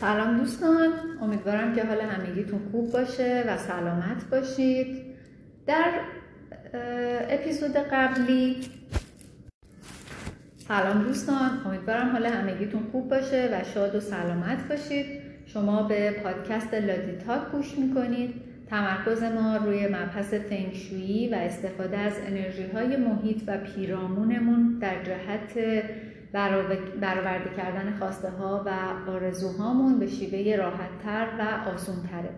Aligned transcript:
سلام 0.00 0.38
دوستان. 0.38 0.88
امیدوارم 1.22 1.74
که 1.74 1.84
حال 1.84 2.00
همگیتون 2.00 2.60
خوب 2.70 2.92
باشه 2.92 3.44
و 3.48 3.56
سلامت 3.56 4.30
باشید. 4.30 5.04
در 5.66 5.92
اپیزود 7.30 7.76
قبلی 7.76 8.56
سلام 10.68 11.02
دوستان. 11.02 11.50
امیدوارم 11.66 12.08
حال 12.08 12.26
همگیتون 12.26 12.82
خوب 12.92 13.08
باشه 13.08 13.48
و 13.52 13.64
شاد 13.74 13.94
و 13.94 14.00
سلامت 14.00 14.68
باشید. 14.68 15.06
شما 15.46 15.82
به 15.82 16.10
پادکست 16.10 16.74
لادی 16.74 17.12
تاک 17.26 17.50
گوش 17.52 17.78
می‌کنید. 17.78 18.34
تمرکز 18.70 19.22
ما 19.22 19.56
روی 19.56 19.86
مبحث 19.86 20.34
فنگشویی 20.34 21.28
و 21.28 21.34
استفاده 21.34 21.98
از 21.98 22.12
انرژی 22.26 22.66
های 22.66 22.96
محیط 22.96 23.42
و 23.46 23.58
پیرامونمون 23.58 24.78
در 24.80 25.04
جهت 25.04 25.82
برآورده 26.32 27.50
کردن 27.56 27.96
خواسته 27.98 28.30
ها 28.30 28.64
و 28.66 28.70
آرزوهامون 29.10 29.98
به 29.98 30.06
شیوه 30.06 30.56
راحتتر 30.56 31.26
و 31.38 31.70
آسونتره. 31.70 32.30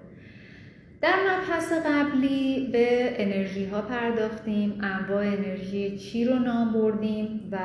در 1.00 1.14
مبحث 1.28 1.72
قبلی 1.72 2.68
به 2.72 3.14
انرژی 3.22 3.66
ها 3.66 3.82
پرداختیم 3.82 4.78
انواع 4.82 5.26
انرژی 5.26 5.98
چی 5.98 6.24
رو 6.24 6.38
نام 6.38 6.72
بردیم 6.72 7.48
و 7.52 7.58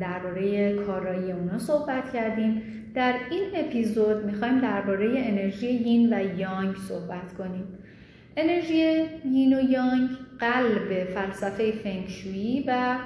درباره 0.00 0.74
کارایی 0.74 1.32
اونا 1.32 1.58
صحبت 1.58 2.12
کردیم. 2.12 2.62
در 2.94 3.14
این 3.30 3.44
اپیزود 3.54 4.24
می‌خوایم 4.24 4.60
درباره 4.60 5.12
انرژی 5.16 5.66
یین 5.66 6.14
و 6.14 6.38
یانگ 6.38 6.76
صحبت 6.76 7.32
کنیم. 7.38 7.64
انرژی 8.36 9.04
یین 9.24 9.56
و 9.58 9.70
یانگ 9.70 10.08
قلب 10.38 11.04
فلسفه 11.04 11.72
فنگشویی 11.72 12.64
و 12.68 12.96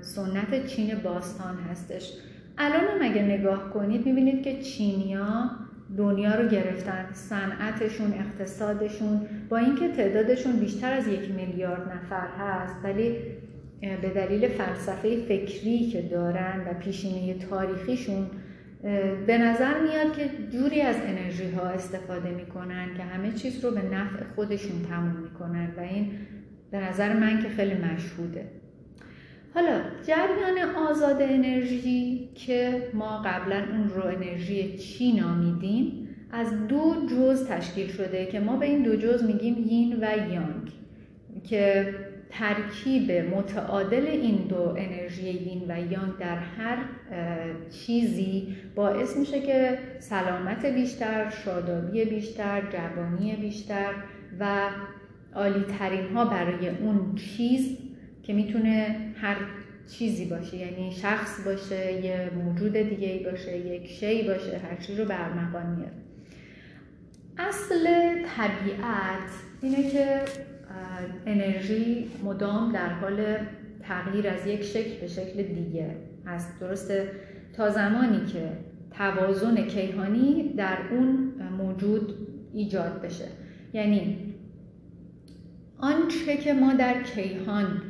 سنت 0.00 0.66
چین 0.66 0.94
باستان 1.04 1.56
هستش. 1.70 2.12
الان 2.58 2.80
هم 2.80 3.10
اگه 3.10 3.22
نگاه 3.22 3.70
کنید 3.70 4.06
می‌بینید 4.06 4.42
که 4.42 4.62
چینیا 4.62 5.50
دنیا 5.96 6.34
رو 6.34 6.48
گرفتن. 6.48 7.06
صنعتشون 7.12 8.12
اقتصادشون 8.12 9.20
با 9.48 9.56
اینکه 9.56 9.88
تعدادشون 9.88 10.52
بیشتر 10.56 10.92
از 10.92 11.08
یک 11.08 11.30
میلیارد 11.30 11.92
نفر 11.92 12.26
هست 12.38 12.74
ولی 12.84 13.16
به 13.80 14.08
دلیل 14.14 14.48
فلسفه 14.48 15.16
فکری 15.28 15.90
که 15.90 16.02
دارن 16.02 16.60
و 16.66 16.74
پیشینه 16.74 17.34
تاریخیشون 17.34 18.26
به 19.26 19.38
نظر 19.38 19.80
میاد 19.80 20.16
که 20.16 20.30
جوری 20.52 20.80
از 20.80 20.96
انرژی 21.06 21.50
ها 21.50 21.62
استفاده 21.62 22.30
می‌کنن 22.30 22.94
که 22.96 23.02
همه 23.02 23.32
چیز 23.32 23.64
رو 23.64 23.70
به 23.70 23.82
نفع 23.82 24.24
خودشون 24.34 24.82
تموم 24.90 25.16
می‌کنن. 25.22 25.68
و 25.76 25.80
این 25.80 26.10
به 26.70 26.80
نظر 26.80 27.12
من 27.12 27.42
که 27.42 27.48
خیلی 27.48 27.74
مشهوده. 27.74 28.44
حالا 29.56 29.80
جریان 30.06 30.76
آزاد 30.88 31.22
انرژی 31.22 32.28
که 32.34 32.88
ما 32.94 33.22
قبلا 33.24 33.56
اون 33.56 33.88
رو 33.88 34.06
انرژی 34.06 34.78
چی 34.78 35.12
نامیدیم 35.12 36.08
از 36.32 36.66
دو 36.66 36.94
جز 37.10 37.48
تشکیل 37.48 37.88
شده 37.92 38.26
که 38.26 38.40
ما 38.40 38.56
به 38.56 38.66
این 38.66 38.82
دو 38.82 38.96
جز 38.96 39.24
میگیم 39.24 39.56
یین 39.68 39.96
و 40.00 40.32
یانگ 40.32 40.72
که 41.44 41.94
ترکیب 42.30 43.12
متعادل 43.12 44.06
این 44.06 44.36
دو 44.36 44.74
انرژی 44.76 45.30
یین 45.30 45.62
و 45.68 45.92
یانگ 45.92 46.16
در 46.20 46.36
هر 46.36 46.78
چیزی 47.70 48.56
باعث 48.74 49.16
میشه 49.16 49.40
که 49.40 49.78
سلامت 49.98 50.66
بیشتر، 50.66 51.30
شادابی 51.44 52.04
بیشتر، 52.04 52.62
جوانی 52.72 53.36
بیشتر 53.36 53.94
و 54.40 54.68
عالی 55.34 55.64
ترین 55.78 56.06
ها 56.14 56.24
برای 56.24 56.68
اون 56.68 57.14
چیز 57.14 57.85
که 58.26 58.32
می‌تونه 58.32 58.96
هر 59.16 59.36
چیزی 59.90 60.24
باشه 60.24 60.56
یعنی 60.56 60.92
شخص 60.92 61.44
باشه 61.44 61.92
یه 61.92 62.30
موجود 62.44 62.72
دیگه 62.72 63.08
ای 63.08 63.24
باشه 63.24 63.58
یک 63.58 63.86
شی 63.86 64.22
باشه 64.22 64.58
هر 64.58 64.76
چیز 64.76 65.00
رو 65.00 65.04
برمغان 65.04 65.66
میاره. 65.66 65.92
اصل 67.38 67.84
طبیعت 68.36 69.30
اینه 69.62 69.90
که 69.90 70.20
انرژی 71.26 72.10
مدام 72.24 72.72
در 72.72 72.88
حال 72.88 73.36
تغییر 73.82 74.28
از 74.28 74.46
یک 74.46 74.62
شکل 74.62 75.00
به 75.00 75.06
شکل 75.06 75.42
دیگه 75.42 75.96
هست 76.26 76.60
درسته؟ 76.60 77.10
تا 77.52 77.70
زمانی 77.70 78.26
که 78.26 78.48
توازن 78.90 79.66
کیهانی 79.66 80.54
در 80.56 80.78
اون 80.90 81.32
موجود 81.58 82.14
ایجاد 82.54 83.02
بشه. 83.02 83.28
یعنی 83.72 84.18
آنچه 85.78 86.36
که 86.36 86.54
ما 86.54 86.74
در 86.74 87.02
کیهان 87.02 87.82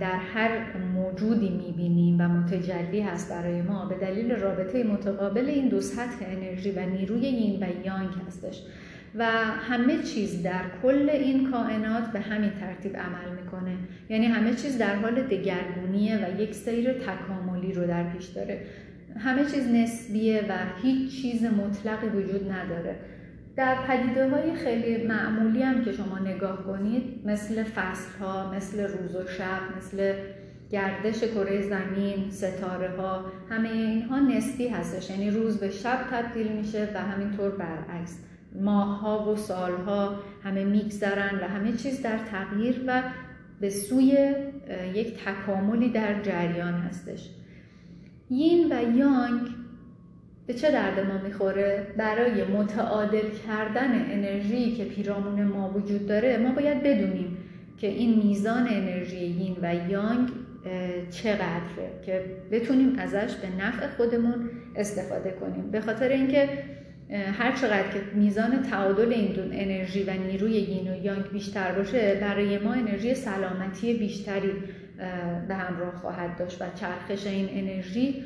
در 0.00 0.16
هر 0.16 0.76
موجودی 0.94 1.48
می‌بینیم 1.48 2.20
و 2.20 2.28
متجلی 2.28 3.00
هست 3.00 3.30
برای 3.30 3.62
ما 3.62 3.86
به 3.86 3.94
دلیل 3.94 4.32
رابطه 4.32 4.84
متقابل 4.84 5.46
این 5.46 5.68
دو 5.68 5.80
سطح 5.80 6.24
انرژی 6.26 6.70
و 6.70 6.86
نیروی 6.86 7.20
یین 7.20 7.62
و 7.62 7.66
یانگ 7.86 8.10
هستش. 8.26 8.62
و 9.14 9.24
همه 9.68 10.02
چیز 10.02 10.42
در 10.42 10.62
کل 10.82 11.10
این 11.10 11.50
کائنات 11.50 12.12
به 12.12 12.20
همین 12.20 12.50
ترتیب 12.50 12.96
عمل 12.96 13.42
می‌کنه. 13.42 13.76
یعنی 14.08 14.26
همه 14.26 14.54
چیز 14.54 14.78
در 14.78 14.94
حال 14.94 15.22
دگرگونیه 15.22 16.16
و 16.16 16.40
یک 16.40 16.54
سیر 16.54 16.92
تکاملی 16.92 17.72
رو 17.72 17.86
در 17.86 18.04
پیش 18.04 18.24
داره. 18.24 18.60
همه 19.18 19.44
چیز 19.44 19.68
نسبیه 19.68 20.46
و 20.48 20.52
هیچ 20.82 21.22
چیز 21.22 21.44
مطلقی 21.44 22.06
وجود 22.06 22.52
نداره. 22.52 22.96
در 23.56 23.74
پدیده 23.86 24.30
های 24.30 24.54
خیلی 24.54 25.06
معمولی 25.06 25.62
هم 25.62 25.84
که 25.84 25.92
شما 25.92 26.18
نگاه 26.18 26.64
کنید 26.64 27.20
مثل 27.24 27.62
فصل 27.62 28.18
ها 28.18 28.52
مثل 28.52 28.80
روز 28.80 29.16
و 29.16 29.26
شب 29.38 29.76
مثل 29.76 30.14
گردش 30.70 31.20
کره 31.20 31.62
زمین 31.62 32.30
ستاره 32.30 32.90
ها 32.96 33.24
همه 33.50 33.68
اینها 33.68 34.18
نسبی 34.18 34.68
هستش. 34.68 35.10
یعنی 35.10 35.30
روز 35.30 35.58
به 35.58 35.70
شب 35.70 35.98
تبدیل 36.10 36.52
میشه 36.52 36.88
و 36.94 36.98
همینطور 36.98 37.50
برعکس. 37.50 38.18
ماه 38.62 39.00
ها 39.00 39.32
و 39.32 39.36
سال 39.36 39.72
ها 39.72 40.14
همه 40.42 40.64
میگذرن 40.64 41.38
و 41.42 41.48
همه 41.48 41.72
چیز 41.72 42.02
در 42.02 42.18
تغییر 42.18 42.84
و 42.86 43.02
به 43.60 43.70
سوی 43.70 44.34
یک 44.94 45.24
تکاملی 45.24 45.88
در 45.88 46.22
جریان 46.22 46.74
هستش. 46.74 47.30
یین 48.30 48.72
و 48.72 48.96
یانگ 48.96 49.63
به 50.46 50.54
چه 50.54 50.70
درد 50.70 51.06
ما 51.06 51.18
می‌خوره؟ 51.26 51.86
برای 51.96 52.44
متعادل 52.44 53.30
کردن 53.46 54.12
انرژی 54.12 54.72
که 54.72 54.84
پیرامون 54.84 55.44
ما 55.44 55.70
وجود 55.70 56.06
داره 56.06 56.38
ما 56.38 56.52
باید 56.52 56.82
بدونیم 56.82 57.36
که 57.78 57.86
این 57.86 58.22
میزان 58.26 58.68
انرژی 58.68 59.16
یین 59.16 59.56
و 59.62 59.90
یانگ 59.90 60.28
چقدره 61.10 61.90
که 62.06 62.24
بتونیم 62.50 62.98
ازش 62.98 63.34
به 63.34 63.64
نفع 63.64 63.86
خودمون 63.86 64.50
استفاده 64.76 65.30
کنیم. 65.30 65.70
به 65.70 65.80
خاطر 65.80 66.08
اینکه 66.08 66.48
هر 67.10 67.52
چقدر 67.52 67.88
که 67.88 68.00
میزان 68.14 68.62
تعادل 68.62 69.12
این 69.12 69.32
دو 69.32 69.42
انرژی 69.42 70.02
و 70.02 70.10
نیروی 70.10 70.52
یین 70.52 70.92
و 70.92 71.04
یانگ 71.04 71.24
بیشتر 71.32 71.72
باشه 71.72 72.14
برای 72.20 72.58
ما 72.58 72.72
انرژی 72.72 73.14
سلامتی 73.14 73.94
بیشتری 73.94 74.52
به 75.48 75.54
همراه 75.54 75.94
خواهد 75.94 76.38
داشت 76.38 76.62
و 76.62 76.64
چرخش 76.74 77.26
این 77.26 77.48
انرژی 77.50 78.24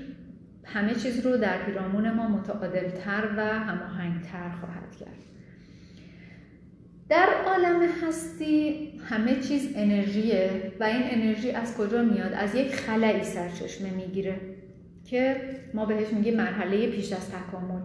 همه 0.75 0.95
چیز 0.95 1.27
رو 1.27 1.37
در 1.37 1.59
پیرامون 1.59 2.11
ما 2.11 2.29
متعادلتر 2.29 3.29
و 3.37 3.41
هماهنگتر 3.59 4.51
خواهد 4.61 4.97
کرد. 5.01 5.19
در 7.09 7.29
عالم 7.47 7.89
هستی 8.03 8.89
همه 9.09 9.41
چیز 9.41 9.73
انرژیه 9.77 10.73
و 10.81 10.85
این 10.85 11.03
انرژی 11.05 11.51
از 11.51 11.77
کجا 11.77 12.03
میاد؟ 12.03 12.33
از 12.33 12.55
یک 12.55 12.75
خلایی 12.75 13.25
سرچشمه 13.25 13.91
می‌گیره 13.91 14.41
که 15.05 15.37
ما 15.75 15.85
بهش 15.85 16.13
میگیم 16.13 16.37
مرحله 16.37 16.87
پیش 16.87 17.13
از 17.13 17.31
تکامل. 17.31 17.81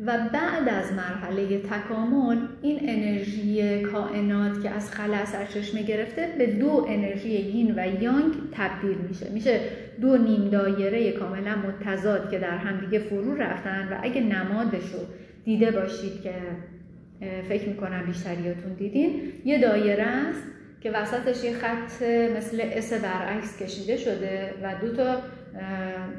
و 0.00 0.18
بعد 0.32 0.68
از 0.68 0.92
مرحله 0.92 1.58
تکامل 1.58 2.36
این 2.62 2.78
انرژی 2.82 3.80
کائنات 3.82 4.62
که 4.62 4.70
از 4.70 4.90
خلا 4.90 5.24
سرچشمه 5.24 5.82
گرفته 5.82 6.34
به 6.38 6.46
دو 6.46 6.86
انرژی 6.88 7.28
یین 7.28 7.74
و 7.76 8.02
یانگ 8.02 8.32
تبدیل 8.52 8.96
میشه. 9.08 9.30
میشه 9.30 9.60
دو 10.00 10.16
نیم 10.16 10.50
دایره 10.50 11.12
کاملا 11.12 11.56
متضاد 11.56 12.30
که 12.30 12.38
در 12.38 12.56
همدیگه 12.56 12.98
فرو 12.98 13.34
رفتن 13.34 13.88
و 13.92 13.98
اگه 14.02 14.20
نمادش 14.20 14.92
رو 14.92 14.98
دیده 15.44 15.70
باشید 15.70 16.22
که 16.22 16.34
فکر 17.48 17.68
می‌کنم 17.68 18.06
بیشتریاتون 18.06 18.72
دیدین 18.78 19.32
یه 19.44 19.60
دایره 19.60 20.02
است 20.02 20.42
که 20.80 20.90
وسطش 20.90 21.44
یه 21.44 21.52
خط 21.52 22.02
مثل 22.36 22.60
اس 22.62 22.92
برعکس 22.92 23.62
کشیده 23.62 23.96
شده 23.96 24.54
و 24.62 24.74
دو 24.80 24.96
تا 24.96 25.22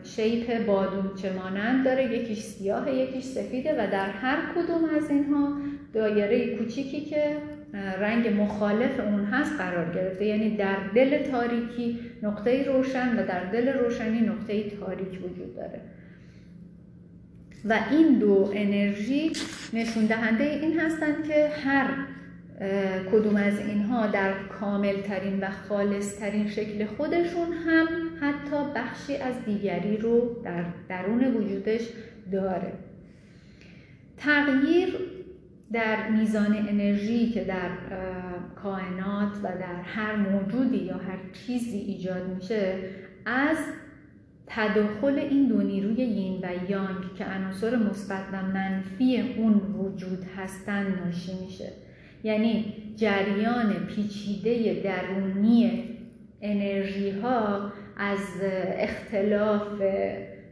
شیپ 0.04 0.66
بادومچه 0.66 1.34
مانند 1.34 1.86
داره 1.86 2.13
یکیش 2.13 2.39
سیاه 2.39 2.94
یکیش 2.94 3.24
سفیده 3.24 3.74
و 3.74 3.92
در 3.92 4.10
هر 4.10 4.38
کدوم 4.56 4.86
از 4.98 5.10
اینها 5.10 5.57
دایره 5.94 6.57
کوچیکی 6.57 7.01
که 7.01 7.38
رنگ 7.74 8.42
مخالف 8.42 9.00
اون 9.00 9.25
هست 9.25 9.54
قرار 9.57 9.95
گرفته. 9.95 10.25
یعنی 10.25 10.57
در 10.57 10.78
دل 10.95 11.24
تاریکی 11.24 12.00
نقطه 12.24 12.63
روشن 12.63 13.19
و 13.19 13.28
در 13.28 13.44
دل 13.44 13.74
روشنی 13.74 14.22
نقطه 14.22 14.69
تاریک 14.69 15.19
وجود 15.24 15.56
داره. 15.56 15.81
و 17.66 17.80
این 17.92 18.19
دو 18.19 18.51
انرژی 18.56 19.31
نشون 19.74 20.06
دهنده 20.06 20.44
این 20.44 20.80
هستند 20.80 21.28
که 21.28 21.50
هر 21.63 21.88
کدوم 23.12 23.36
از 23.36 23.60
اینها 23.60 24.07
در 24.07 24.33
کامل 24.60 25.01
ترین 25.01 25.40
و 25.40 25.48
خالص 25.69 26.19
ترین 26.19 26.48
شکل 26.48 26.86
خودشون 26.86 27.54
هم 27.68 27.88
حتی 28.22 28.74
بخشی 28.75 29.18
از 29.18 29.46
دیگری 29.46 29.98
رو 29.98 30.42
در 30.44 30.66
درون 30.90 31.24
وجودش 31.24 31.81
داره. 32.31 32.74
تغییر 34.18 34.90
در 35.72 36.10
میزان 36.10 36.56
انرژی 36.69 37.30
که 37.30 37.44
در 37.44 37.69
کائنات 38.56 39.38
و 39.44 39.48
در 39.48 39.81
هر 39.84 40.16
موجودی 40.16 40.78
یا 40.78 40.98
هر 40.98 41.18
چیزی 41.34 41.78
ایجاد 41.78 42.28
میشه 42.36 42.80
از 43.25 43.58
تداخل 44.48 45.19
این 45.19 45.48
دو 45.48 45.62
نیروی 45.62 46.04
یین 46.04 46.40
و 46.44 46.72
یانگ 46.72 47.14
که 47.18 47.25
عناصر 47.25 47.75
مثبت 47.75 48.24
و 48.34 48.42
منفی 48.42 49.36
اون 49.38 49.54
وجود 49.54 50.25
هستند 50.38 51.00
ناشی 51.06 51.31
میشه. 51.46 51.72
یعنی 52.24 52.74
جریان 52.96 53.74
پیچیده 53.74 54.81
درونی 54.84 55.84
انرژی 56.42 57.10
ها 57.10 57.72
از 57.98 58.20
اختلاف 58.78 59.82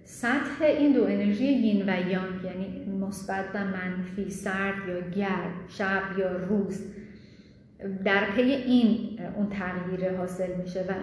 سطح 0.03 0.63
این 0.63 0.93
دو 0.93 1.03
انرژی 1.03 1.45
یین 1.45 1.89
و 1.89 2.09
یانگ 2.09 2.43
یعنی 2.43 2.85
مثبت 3.01 3.45
و 3.53 3.57
منفی 3.65 4.29
سرد 4.29 4.75
یا 4.87 5.09
گرم 5.09 5.53
شب 5.67 6.01
یا 6.17 6.37
روز 6.37 6.83
در 8.05 8.25
پی 8.35 8.41
این 8.41 9.19
اون 9.35 9.49
تغییر 9.49 10.17
حاصل 10.17 10.55
میشه. 10.63 10.79
و 10.79 10.93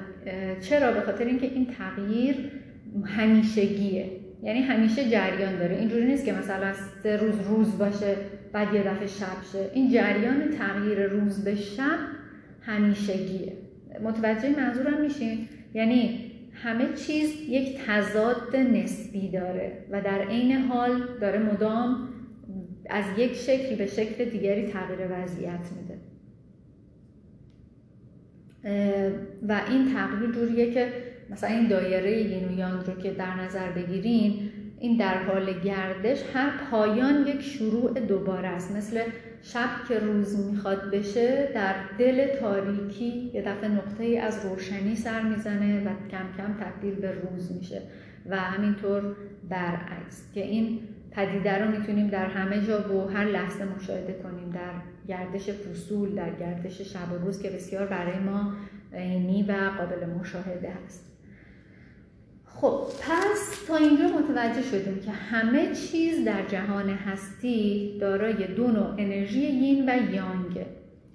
چرا؟ 0.60 0.92
به 0.92 1.00
خاطر 1.00 1.24
اینکه 1.24 1.46
این 1.46 1.66
تغییر 1.66 2.36
همیشگیه. 3.04 4.10
یعنی 4.42 4.60
همیشه 4.60 5.10
جریان 5.10 5.58
داره. 5.58 5.76
اینجوری 5.76 6.04
نیست 6.04 6.24
که 6.24 6.32
مثلا 6.32 6.72
سه 7.02 7.16
روز 7.16 7.34
روز 7.48 7.78
باشه 7.78 8.16
بعد 8.52 8.74
یه 8.74 8.82
دفعه 8.82 9.06
شب 9.06 9.42
شه. 9.52 9.70
این 9.74 9.92
جریان 9.92 10.50
تغییر 10.50 11.06
روز 11.06 11.44
به 11.44 11.54
شب 11.54 11.98
همیشگیه. 12.60 13.52
متوجه 14.02 14.60
منظورم 14.60 15.00
میشین؟ 15.00 15.48
یعنی 15.74 16.31
همه 16.52 16.92
چیز 16.92 17.30
یک 17.48 17.78
تضاد 17.86 18.56
نسبی 18.56 19.30
داره 19.30 19.84
و 19.90 20.00
در 20.00 20.22
عین 20.28 20.52
حال 20.52 21.02
داره 21.20 21.38
مدام 21.38 22.08
از 22.90 23.04
یک 23.16 23.34
شکل 23.34 23.76
به 23.76 23.86
شکل 23.86 24.24
دیگری 24.24 24.66
تغییر 24.66 25.08
وضعیت 25.10 25.60
میده. 25.76 25.98
و 29.48 29.60
این 29.68 29.94
تغییر 29.94 30.32
جوریه 30.32 30.74
که 30.74 30.92
مثلا 31.30 31.50
این 31.50 31.68
دایره 31.68 32.22
یین 32.22 32.48
و 32.48 32.58
یانگ 32.58 32.86
رو 32.86 32.94
که 32.94 33.10
در 33.10 33.34
نظر 33.34 33.70
بگیرین 33.70 34.50
این 34.80 34.96
در 34.96 35.22
حال 35.22 35.60
گردش 35.60 36.22
هر 36.34 36.50
پایان 36.70 37.26
یک 37.26 37.40
شروع 37.40 38.00
دوباره 38.00 38.48
است. 38.48 38.76
مثل 38.76 39.00
شب 39.42 39.68
که 39.88 39.98
روز 39.98 40.46
می‌خواد 40.46 40.90
بشه 40.90 41.48
در 41.54 41.74
دل 41.98 42.26
تاریکی 42.26 43.30
یه 43.34 43.42
دفعه 43.42 43.68
نقطه 43.68 44.04
ای 44.04 44.18
از 44.18 44.44
روشنی 44.44 44.96
سر 44.96 45.22
می‌زنه 45.22 45.80
و 45.80 45.88
کم 46.10 46.24
کم 46.36 46.54
تبدیل 46.64 46.94
به 46.94 47.12
روز 47.12 47.52
میشه 47.52 47.82
و 48.30 48.36
همینطور 48.36 49.16
برعکس 49.48 50.32
که 50.34 50.40
این 50.46 50.80
پدیده 51.10 51.64
رو 51.64 51.78
می‌تونیم 51.78 52.08
در 52.08 52.26
همه 52.26 52.66
جا 52.66 52.94
و 52.94 53.08
هر 53.08 53.24
لحظه 53.24 53.64
مشاهده 53.64 54.12
کنیم 54.12 54.50
در 54.50 54.72
گردش 55.08 55.50
فصول 55.50 56.14
در 56.14 56.30
گردش 56.30 56.80
شب 56.80 57.12
و 57.12 57.24
روز 57.24 57.42
که 57.42 57.50
بسیار 57.50 57.86
برای 57.86 58.18
ما 58.18 58.52
عینی 58.94 59.42
و 59.42 59.52
قابل 59.78 60.06
مشاهده 60.06 60.72
هست 60.84 61.11
خب 62.54 62.86
پس 63.00 63.66
تا 63.68 63.76
اینجا 63.76 64.04
متوجه 64.04 64.62
شدیم 64.62 65.00
که 65.00 65.10
همه 65.10 65.74
چیز 65.74 66.24
در 66.24 66.42
جهان 66.48 66.90
هستی 66.90 67.98
دارای 68.00 68.46
دو 68.46 68.66
نوع 68.66 68.94
انرژی 68.98 69.40
یین 69.40 69.88
و 69.88 70.12
یانگ. 70.14 70.66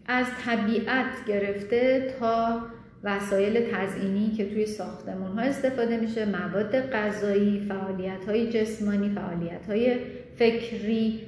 از 0.07 0.25
طبیعت 0.45 1.25
گرفته 1.27 2.13
تا 2.19 2.61
وسایل 3.03 3.71
تزئینی 3.71 4.31
که 4.31 4.49
توی 4.49 4.65
ساختمون 4.65 5.31
ها 5.31 5.41
استفاده 5.41 5.97
میشه 5.97 6.25
مواد 6.25 6.89
غذایی 6.89 7.65
فعالیت 7.69 8.25
های 8.27 8.51
جسمانی 8.51 9.09
فعالیت 9.09 9.65
های 9.69 9.97
فکری 10.35 11.21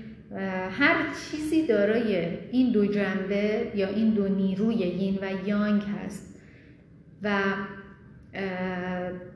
هر 0.71 0.95
چیزی 1.31 1.67
دارای 1.67 2.27
این 2.51 2.71
دو 2.71 2.85
جنبه 2.85 3.71
یا 3.75 3.87
این 3.87 4.09
دو 4.09 4.27
نیروی 4.27 4.75
یین 4.75 5.19
و 5.21 5.47
یانگ 5.47 5.81
هست. 5.81 6.35
و 7.23 7.41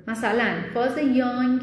مثلا 0.07 0.53
فاز 0.73 0.97
یانگ 0.97 1.61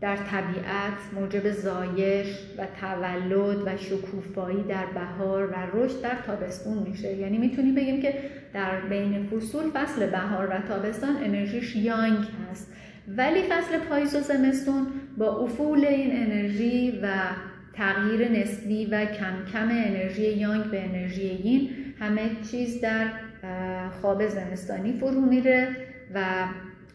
در 0.00 0.16
طبیعت 0.16 0.98
موجب 1.14 1.50
زایش 1.50 2.26
و 2.58 2.66
تولد 2.80 3.66
و 3.66 3.76
شکوفایی 3.76 4.62
در 4.62 4.86
بهار 4.86 5.46
و 5.46 5.54
رشد 5.74 6.02
در 6.02 6.16
تابستون 6.26 6.78
میشه. 6.78 7.16
یعنی 7.16 7.38
می‌تونیم 7.38 7.74
بگیم 7.74 8.02
که 8.02 8.14
در 8.54 8.80
بین 8.80 9.26
فصول 9.26 9.70
فصل 9.74 10.06
بهار 10.06 10.46
و 10.46 10.68
تابستان 10.68 11.16
انرژیش 11.24 11.76
یانگ 11.76 12.18
هست. 12.50 12.72
ولی 13.08 13.42
فصل 13.42 13.78
پاییز 13.78 14.16
و 14.16 14.20
زمستون 14.20 14.86
با 15.18 15.36
افول 15.36 15.84
این 15.84 16.22
انرژی 16.22 17.00
و 17.02 17.14
تغییر 17.72 18.28
نسبی 18.28 18.86
و 18.86 19.04
کم 19.04 19.44
کم 19.52 19.68
انرژی 19.68 20.32
یانگ 20.32 20.64
به 20.64 20.84
انرژی 20.84 21.26
یین 21.26 21.70
همه 22.00 22.30
چیز 22.50 22.80
در 22.80 23.06
خواب 24.00 24.26
زمستانی 24.26 24.92
فرو 24.92 25.20
میره 25.20 25.68
و 26.14 26.24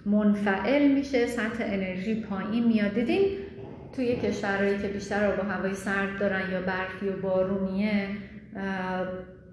منفعل 0.07 0.91
میشه 0.91 1.27
سطح 1.27 1.63
انرژی 1.63 2.15
پایین 2.21 2.67
میاد. 2.67 2.93
دیدین؟ 2.93 3.27
توی 3.95 4.15
کشورهایی 4.15 4.77
که 4.77 4.87
بیشتر 4.87 5.35
با 5.35 5.43
هوای 5.43 5.73
سرد 5.73 6.19
دارن 6.19 6.51
یا 6.51 6.61
برفی 6.61 7.09
و 7.09 7.21
بارونیه 7.21 8.07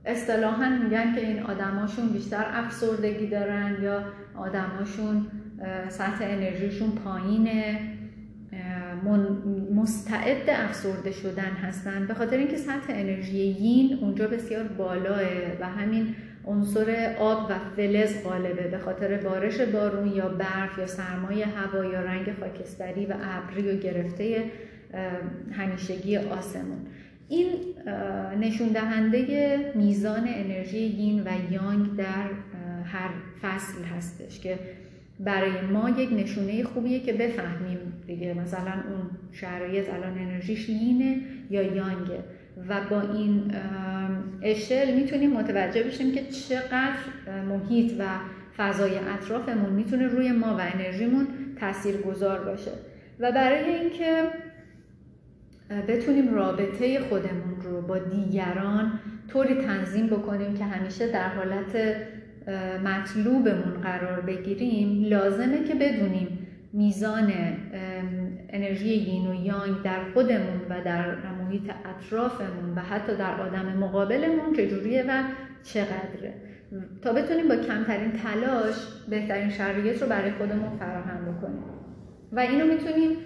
اصطلاحا 0.04 0.68
میگن 0.68 1.14
که 1.14 1.20
این 1.26 1.42
آدماشون 1.42 2.08
بیشتر 2.08 2.44
افسردگی 2.52 3.26
دارن 3.26 3.76
یا 3.82 4.04
آدماشون 4.34 5.26
سطح 5.88 6.18
انرژیشون 6.20 6.90
پایینه. 6.90 7.80
مستعد 9.74 10.50
افسرده 10.50 11.12
شدن 11.12 11.42
هستن. 11.62 12.06
به 12.06 12.14
خاطر 12.14 12.36
اینکه 12.36 12.56
سطح 12.56 12.86
انرژی 12.88 13.38
یین 13.38 13.98
اونجا 14.00 14.28
بسیار 14.28 14.64
بالاه 14.64 15.20
و 15.60 15.68
همین 15.68 16.14
عنصر 16.46 17.16
آب 17.18 17.50
و 17.50 17.54
فلز 17.76 18.22
غالبه 18.24 18.68
به 18.68 18.78
خاطر 18.78 19.16
بارش 19.16 19.60
بارون 19.60 20.12
یا 20.12 20.28
برف 20.28 20.78
یا 20.78 20.86
سرمایه 20.86 21.46
هوا 21.46 21.84
یا 21.84 22.00
رنگ 22.00 22.32
خاکستری 22.40 23.06
و 23.06 23.14
ابری 23.22 23.70
و 23.70 23.76
گرفته 23.76 24.44
همیشگی 25.52 26.16
آسمون. 26.16 26.86
این 27.28 27.48
نشون 28.40 28.68
دهنده 28.68 29.58
میزان 29.74 30.28
انرژی 30.28 30.78
یین 30.78 31.20
و 31.20 31.52
یانگ 31.52 31.96
در 31.96 32.26
هر 32.84 33.10
فصل 33.42 33.82
هستش 33.96 34.40
که 34.40 34.58
برای 35.20 35.60
ما 35.60 35.90
یک 35.90 36.12
نشونه 36.12 36.64
خوبیه 36.64 37.00
که 37.00 37.12
بفهمیم 37.12 37.78
دیگه. 38.06 38.34
مثلا 38.34 38.72
اون 38.72 39.10
شرایط 39.32 39.94
الان 39.94 40.18
انرژیش 40.18 40.68
یینه 40.68 41.20
یا 41.50 41.62
یانگه. 41.62 42.18
و 42.68 42.80
با 42.90 43.00
این 43.00 43.54
اشل 44.42 44.94
می‌تونیم 44.94 45.30
متوجه 45.30 45.82
بشیم 45.82 46.12
که 46.12 46.22
چقدر 46.26 46.96
محیط 47.48 47.92
و 47.98 48.04
فضای 48.56 48.98
اطرافمون 48.98 49.72
می‌تونه 49.72 50.06
روی 50.06 50.32
ما 50.32 50.56
و 50.56 50.60
انرژیمون 50.74 51.26
تأثیر 51.60 51.96
گذار 51.96 52.44
باشه. 52.44 52.70
و 53.20 53.32
برای 53.32 53.74
اینکه 53.74 54.22
بتونیم 55.88 56.34
رابطه 56.34 57.00
خودمون 57.00 57.60
رو 57.62 57.82
با 57.82 57.98
دیگران 57.98 59.00
طوری 59.28 59.54
تنظیم 59.54 60.06
بکنیم 60.06 60.54
که 60.56 60.64
همیشه 60.64 61.12
در 61.12 61.28
حالت 61.28 61.96
مطلوبمون 62.84 63.80
قرار 63.82 64.20
بگیریم 64.20 65.04
لازمه 65.04 65.64
که 65.64 65.74
بدونیم 65.74 66.46
میزان 66.72 67.32
انرژی 68.54 68.88
یین 68.88 69.26
و 69.26 69.44
یانگ 69.44 69.82
در 69.82 70.04
خودمون 70.14 70.60
و 70.70 70.84
در 70.84 71.16
محیط 71.32 71.70
اطرافمون 71.84 72.74
و 72.76 72.80
حتی 72.80 73.16
در 73.16 73.40
آدم 73.40 73.66
مقابلمون 73.66 74.52
چجوریه 74.56 75.04
و 75.08 75.22
چقدره. 75.62 76.34
تا 77.02 77.12
بتونیم 77.12 77.48
با 77.48 77.56
کمترین 77.56 78.12
تلاش 78.12 78.74
بهترین 79.08 79.50
شرایط 79.50 80.02
رو 80.02 80.08
برای 80.08 80.30
خودمون 80.30 80.78
فراهم 80.78 81.34
بکنیم. 81.34 81.62
و 82.32 82.40
اینو 82.40 82.66
می‌تونیم 82.66 83.16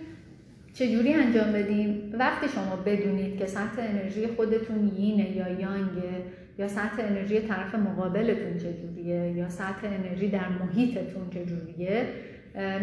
چجوری 0.74 1.14
انجام 1.14 1.52
بدیم؟ 1.52 2.12
وقتی 2.18 2.48
شما 2.48 2.76
بدونید 2.76 3.38
که 3.38 3.46
سطح 3.46 3.82
انرژی 3.82 4.26
خودتون 4.26 4.92
یینه 4.96 5.36
یا 5.36 5.48
یانگه 5.48 6.22
یا 6.58 6.68
سطح 6.68 7.02
انرژی 7.02 7.40
طرف 7.40 7.74
مقابلتون 7.74 8.58
چجوریه 8.58 9.32
یا 9.32 9.48
سطح 9.48 9.86
انرژی 9.86 10.28
در 10.28 10.48
محیطتون 10.48 11.30
چجوریه 11.30 12.06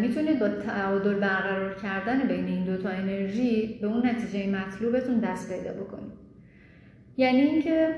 می‌تونید 0.00 0.38
با 0.38 0.48
تعادل 0.48 1.14
برقرار 1.14 1.74
کردن 1.74 2.28
بین 2.28 2.44
این 2.44 2.64
دوتا 2.64 2.88
انرژی 2.88 3.78
به 3.80 3.86
اون 3.86 4.06
نتیجه 4.06 4.50
مطلوبتون 4.50 5.18
دست 5.18 5.52
پیدا 5.52 5.72
بکنید. 5.72 6.12
یعنی 7.16 7.40
اینکه 7.40 7.94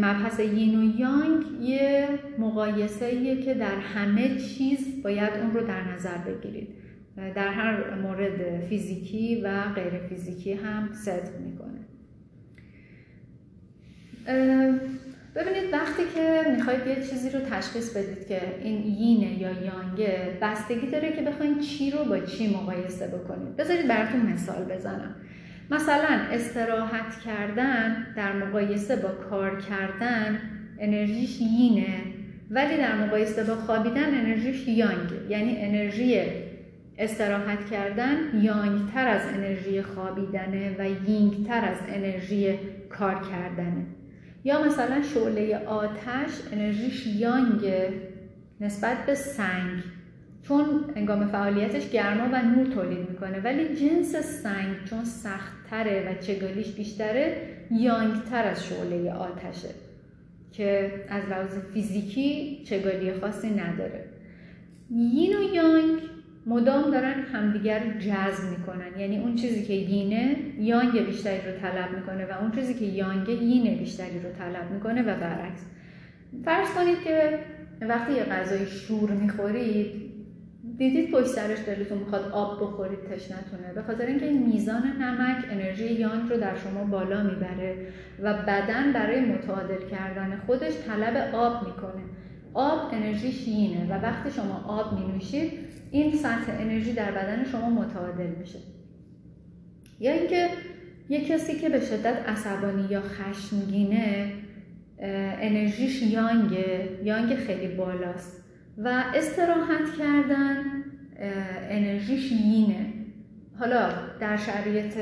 مبحث 0.00 0.40
یین 0.40 0.80
و 0.80 1.00
یانگ 1.00 1.44
یه 1.60 2.08
مقایسه 2.38 3.36
که 3.42 3.54
در 3.54 3.76
همه 3.76 4.36
چیز 4.36 5.02
باید 5.02 5.32
اون 5.42 5.52
رو 5.52 5.66
در 5.66 5.94
نظر 5.94 6.16
بگیرید. 6.18 6.68
در 7.34 7.48
هر 7.48 7.94
مورد 7.94 8.60
فیزیکی 8.60 9.40
و 9.44 9.62
غیر 9.74 9.98
فیزیکی 9.98 10.52
هم 10.52 10.92
صدق 10.92 11.40
می‌کنه. 11.40 11.80
که 16.14 16.50
می‌خواید 16.56 16.86
یه 16.86 16.94
چیزی 16.94 17.30
رو 17.30 17.40
تشخیص 17.40 17.96
بدید 17.96 18.26
که 18.28 18.40
این 18.62 18.82
یینه 18.82 19.38
یا 19.38 19.50
یانگه 19.50 20.38
بستگی 20.42 20.86
داره 20.86 21.12
که 21.12 21.22
بخواید 21.22 21.60
چی 21.60 21.90
رو 21.90 22.04
با 22.04 22.18
چی 22.18 22.54
مقایسه 22.54 23.06
بکنید. 23.06 23.56
بذارید 23.56 23.88
براتون 23.88 24.20
مثال 24.20 24.64
بزنم. 24.64 25.14
مثلا 25.70 26.20
استراحت 26.32 27.20
کردن 27.24 28.06
در 28.16 28.32
مقایسه 28.32 28.96
با 28.96 29.08
کار 29.08 29.60
کردن 29.60 30.38
انرژیش 30.78 31.40
یینه 31.40 32.00
ولی 32.50 32.76
در 32.76 33.06
مقایسه 33.06 33.44
با 33.44 33.56
خوابیدن 33.56 34.14
انرژیش 34.14 34.68
یانگه. 34.68 35.28
یعنی 35.28 35.56
انرژی 35.58 36.20
استراحت 36.98 37.70
کردن 37.70 38.16
یانگ 38.42 38.92
تر 38.94 39.08
از 39.08 39.22
انرژی 39.34 39.82
خوابیدنه 39.82 40.76
و 40.78 41.08
یینگ 41.08 41.46
تر 41.46 41.64
از 41.64 41.76
انرژی 41.88 42.58
کار 42.88 43.14
کردنه. 43.14 43.86
یا 44.44 44.64
مثلا 44.64 45.02
شعله 45.02 45.58
آتش 45.58 46.30
انرژیش 46.52 47.06
یانگه 47.06 47.92
نسبت 48.60 49.06
به 49.06 49.14
سنگ. 49.14 49.82
چون 50.42 50.84
انگام 50.96 51.26
فعالیتش 51.26 51.90
گرما 51.90 52.28
و 52.32 52.42
نور 52.42 52.66
تولید 52.66 53.10
می‌کنه. 53.10 53.40
ولی 53.40 53.76
جنس 53.76 54.16
سنگ 54.16 54.84
چون 54.90 55.04
سختتره 55.04 56.10
و 56.10 56.22
چگالیش 56.22 56.72
بیشتره 56.72 57.48
یانگتر 57.70 58.44
از 58.44 58.66
شعله 58.66 59.12
آتشه 59.12 59.68
که 60.52 60.92
از 61.08 61.22
لحاظ 61.30 61.58
فیزیکی 61.74 62.62
چگالی 62.64 63.12
خاصی 63.12 63.50
نداره. 63.50 64.04
یین 64.90 65.36
و 65.36 65.54
یانگ 65.54 66.00
مدام 66.46 66.90
دارن 66.90 67.14
همدیگر 67.32 67.78
رو 67.78 68.00
جذب 68.00 68.58
می‌کنن. 68.58 69.00
یعنی 69.00 69.18
اون 69.18 69.34
چیزی 69.34 69.62
که 69.62 69.72
یینه 69.72 70.36
یانگ 70.58 71.06
بیشتری 71.06 71.36
رو 71.36 71.58
طلب 71.60 71.98
می‌کنه 71.98 72.26
و 72.26 72.40
اون 72.40 72.50
چیزی 72.50 72.74
که 72.74 72.84
یانگ 72.84 73.28
یین 73.28 73.78
بیشتری 73.78 74.18
رو 74.18 74.30
طلب 74.38 74.70
می‌کنه 74.70 75.02
و 75.02 75.04
برعکس. 75.04 75.60
فرض 76.44 76.68
کنید 76.74 77.02
که 77.04 77.38
وقتی 77.80 78.12
یه 78.12 78.24
غذای 78.24 78.66
شور 78.66 79.10
می‌خورید 79.10 80.02
دیدید 80.78 81.10
پشت 81.10 81.26
سرش 81.26 81.58
دلتون 81.66 81.98
می‌خواد 81.98 82.30
آب 82.32 82.62
بخورید 82.62 82.98
تشنتونه 82.98 83.72
به 83.74 83.82
خاطر 83.82 84.06
اینکه 84.06 84.26
این 84.26 84.46
میزان 84.46 84.82
نمک 85.00 85.44
انرژی 85.50 85.92
یانگ 85.92 86.30
رو 86.30 86.36
در 86.36 86.56
شما 86.56 86.84
بالا 86.84 87.22
می‌بره 87.22 87.86
و 88.22 88.34
بدن 88.34 88.92
برای 88.92 89.20
متعادل 89.20 89.88
کردن 89.90 90.42
خودش 90.46 90.72
طلب 90.86 91.34
آب 91.34 91.66
می‌کنه. 91.66 92.02
آب 92.54 92.90
انرژی 92.92 93.32
شینه 93.32 93.86
و 93.90 94.02
وقتی 94.02 94.30
شما 94.30 94.64
آب 94.68 94.98
می 94.98 95.12
نوشید 95.12 95.52
این 95.92 96.16
سطح 96.16 96.52
انرژی 96.60 96.92
در 96.92 97.10
بدن 97.10 97.44
شما 97.44 97.70
متعادل 97.70 98.26
میشه. 98.26 98.58
یا 100.00 100.12
اینکه 100.12 100.48
یه 101.08 101.24
کسی 101.24 101.58
که 101.58 101.68
به 101.68 101.80
شدت 101.80 102.28
عصبانی 102.28 102.86
یا 102.90 103.00
خشمگینه 103.00 104.32
انرژیش 105.40 106.02
یانگه 106.02 106.88
یانگ 107.04 107.34
خیلی 107.34 107.74
بالاست 107.74 108.44
و 108.78 109.04
استراحت 109.14 109.98
کردن 109.98 110.56
انرژیش 111.70 112.32
یینه 112.32 112.86
حالا 113.58 113.88
در 114.20 114.36
شرایط 114.36 114.94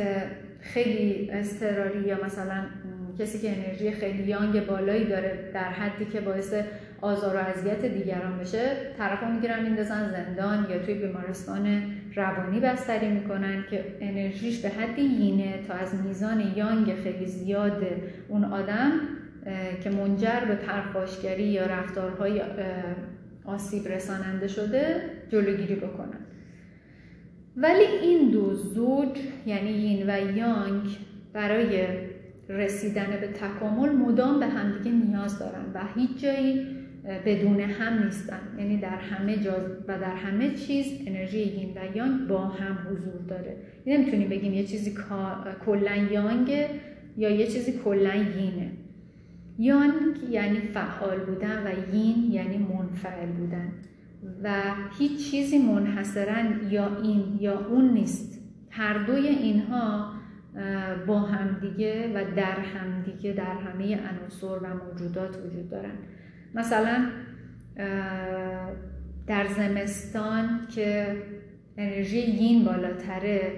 خیلی 0.61 1.31
استراری 1.31 2.09
یا 2.09 2.25
مثلا 2.25 2.65
کسی 3.19 3.39
که 3.39 3.57
انرژی 3.57 3.91
خیلی 3.91 4.23
یانگ 4.23 4.67
بالایی 4.67 5.05
داره 5.05 5.51
در 5.55 5.71
حدی 5.71 6.05
که 6.05 6.21
باعث 6.21 6.55
آزار 7.01 7.37
و 7.37 7.39
اذیت 7.39 7.85
دیگران 7.85 8.39
بشه 8.39 8.77
طرفا 8.99 9.31
می‌گیرن 9.31 9.63
میندازن 9.63 10.11
زندان 10.11 10.67
یا 10.71 10.79
توی 10.79 10.95
بیمارستان 10.95 11.83
روانی 12.17 12.61
بستری 12.61 13.09
می‌کنن 13.09 13.65
که 13.71 13.85
انرژیش 14.01 14.61
به 14.61 14.69
حدی 14.69 15.03
یینه 15.03 15.63
تا 15.69 15.75
از 15.75 15.95
میزان 16.05 16.53
یانگ 16.57 16.95
خیلی 16.95 17.27
زیاد 17.27 17.87
اون 18.29 18.45
آدم 18.45 18.93
که 19.83 19.91
منجر 19.91 20.41
به 20.49 20.55
پرخاشگری 20.55 21.43
یا 21.43 21.67
رفتارهای 21.67 22.43
آسیب 23.45 23.89
رساننده 23.89 24.49
شده 24.49 25.03
جلوگیری 25.29 25.75
بکنن 25.75 26.19
ولی 27.57 27.85
این 28.03 28.31
دو 28.31 28.55
زوج 28.55 29.19
یعنی 29.47 29.71
یین 29.71 30.11
و 30.11 30.37
یانگ 30.37 30.97
برای 31.33 31.87
رسیدن 32.49 33.07
به 33.21 33.29
تکامل 33.29 33.93
مدام 33.93 34.41
به 34.41 34.47
همدیگه 34.47 34.91
نیاز 34.91 35.39
دارن 35.39 35.65
و 35.75 35.81
هیچ 35.95 36.23
جایی 36.23 36.80
بدون 37.05 37.61
هم 37.61 38.05
نیستن. 38.05 38.41
یعنی 38.59 38.77
در 38.77 38.97
همه 38.97 39.37
جا 39.37 39.53
و 39.89 39.99
در 39.99 40.15
همه 40.15 40.51
چیز 40.51 40.87
انرژی 41.07 41.39
یین 41.39 41.71
و 41.77 41.97
یانگ 41.97 42.27
با 42.29 42.47
هم 42.47 42.79
حضور 42.91 43.21
داره. 43.29 43.57
نمی‌تونیم 43.87 44.29
بگیم 44.29 44.55
یه 44.55 44.65
چیزی 44.65 44.95
کلا 45.67 45.97
یانگه 45.97 46.69
یا 47.17 47.31
یه 47.31 47.47
چیزی 47.47 47.73
کلا 47.73 48.15
یینه. 48.15 48.73
یانگ 49.59 49.93
یعنی 50.31 50.61
فعال 50.61 51.19
بودن 51.19 51.67
و 51.67 51.95
یین 51.95 52.33
یعنی 52.33 52.59
منفعل 52.59 53.29
بودن. 53.29 53.73
و 54.43 54.63
هیچ 54.99 55.31
چیزی 55.31 55.59
منحصرا 55.59 56.37
یا 56.71 57.01
این 57.03 57.39
یا 57.41 57.67
اون 57.67 57.91
نیست. 57.91 58.41
هر 58.71 58.99
دوی 58.99 59.29
اینها 59.29 60.13
با 61.07 61.21
همدیگه 61.21 62.13
و 62.15 62.25
در 62.37 62.61
همدیگه 62.61 63.33
در 63.33 63.55
همه 63.55 64.01
عناصر 64.09 64.59
و 64.63 64.67
موجودات 64.87 65.37
وجود 65.47 65.71
دارن. 65.71 65.95
مثلا 66.55 67.07
در 69.27 69.47
زمستان 69.47 70.67
که 70.75 71.17
انرژی 71.77 72.21
یین 72.21 72.65
بالاتره 72.65 73.53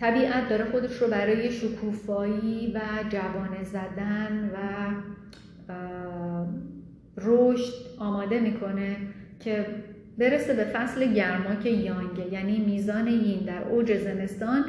طبیعت 0.00 0.48
داره 0.48 0.64
خودش 0.64 0.96
رو 0.96 1.08
برای 1.08 1.50
شکوفایی 1.50 2.72
و 2.74 2.80
جوانه 3.08 3.64
زدن 3.64 4.50
و 4.54 4.58
رشد 7.16 7.72
آماده 7.98 8.40
می‌کنه 8.40 8.96
که 9.40 9.66
برسه 10.18 10.54
به 10.54 10.64
فصل 10.64 11.12
گرما 11.12 11.54
که 11.54 11.70
یانگه 11.70 12.32
یعنی 12.32 12.58
میزان 12.58 13.06
یین 13.06 13.44
در 13.44 13.62
اوج 13.62 13.96
زمستان 13.96 14.64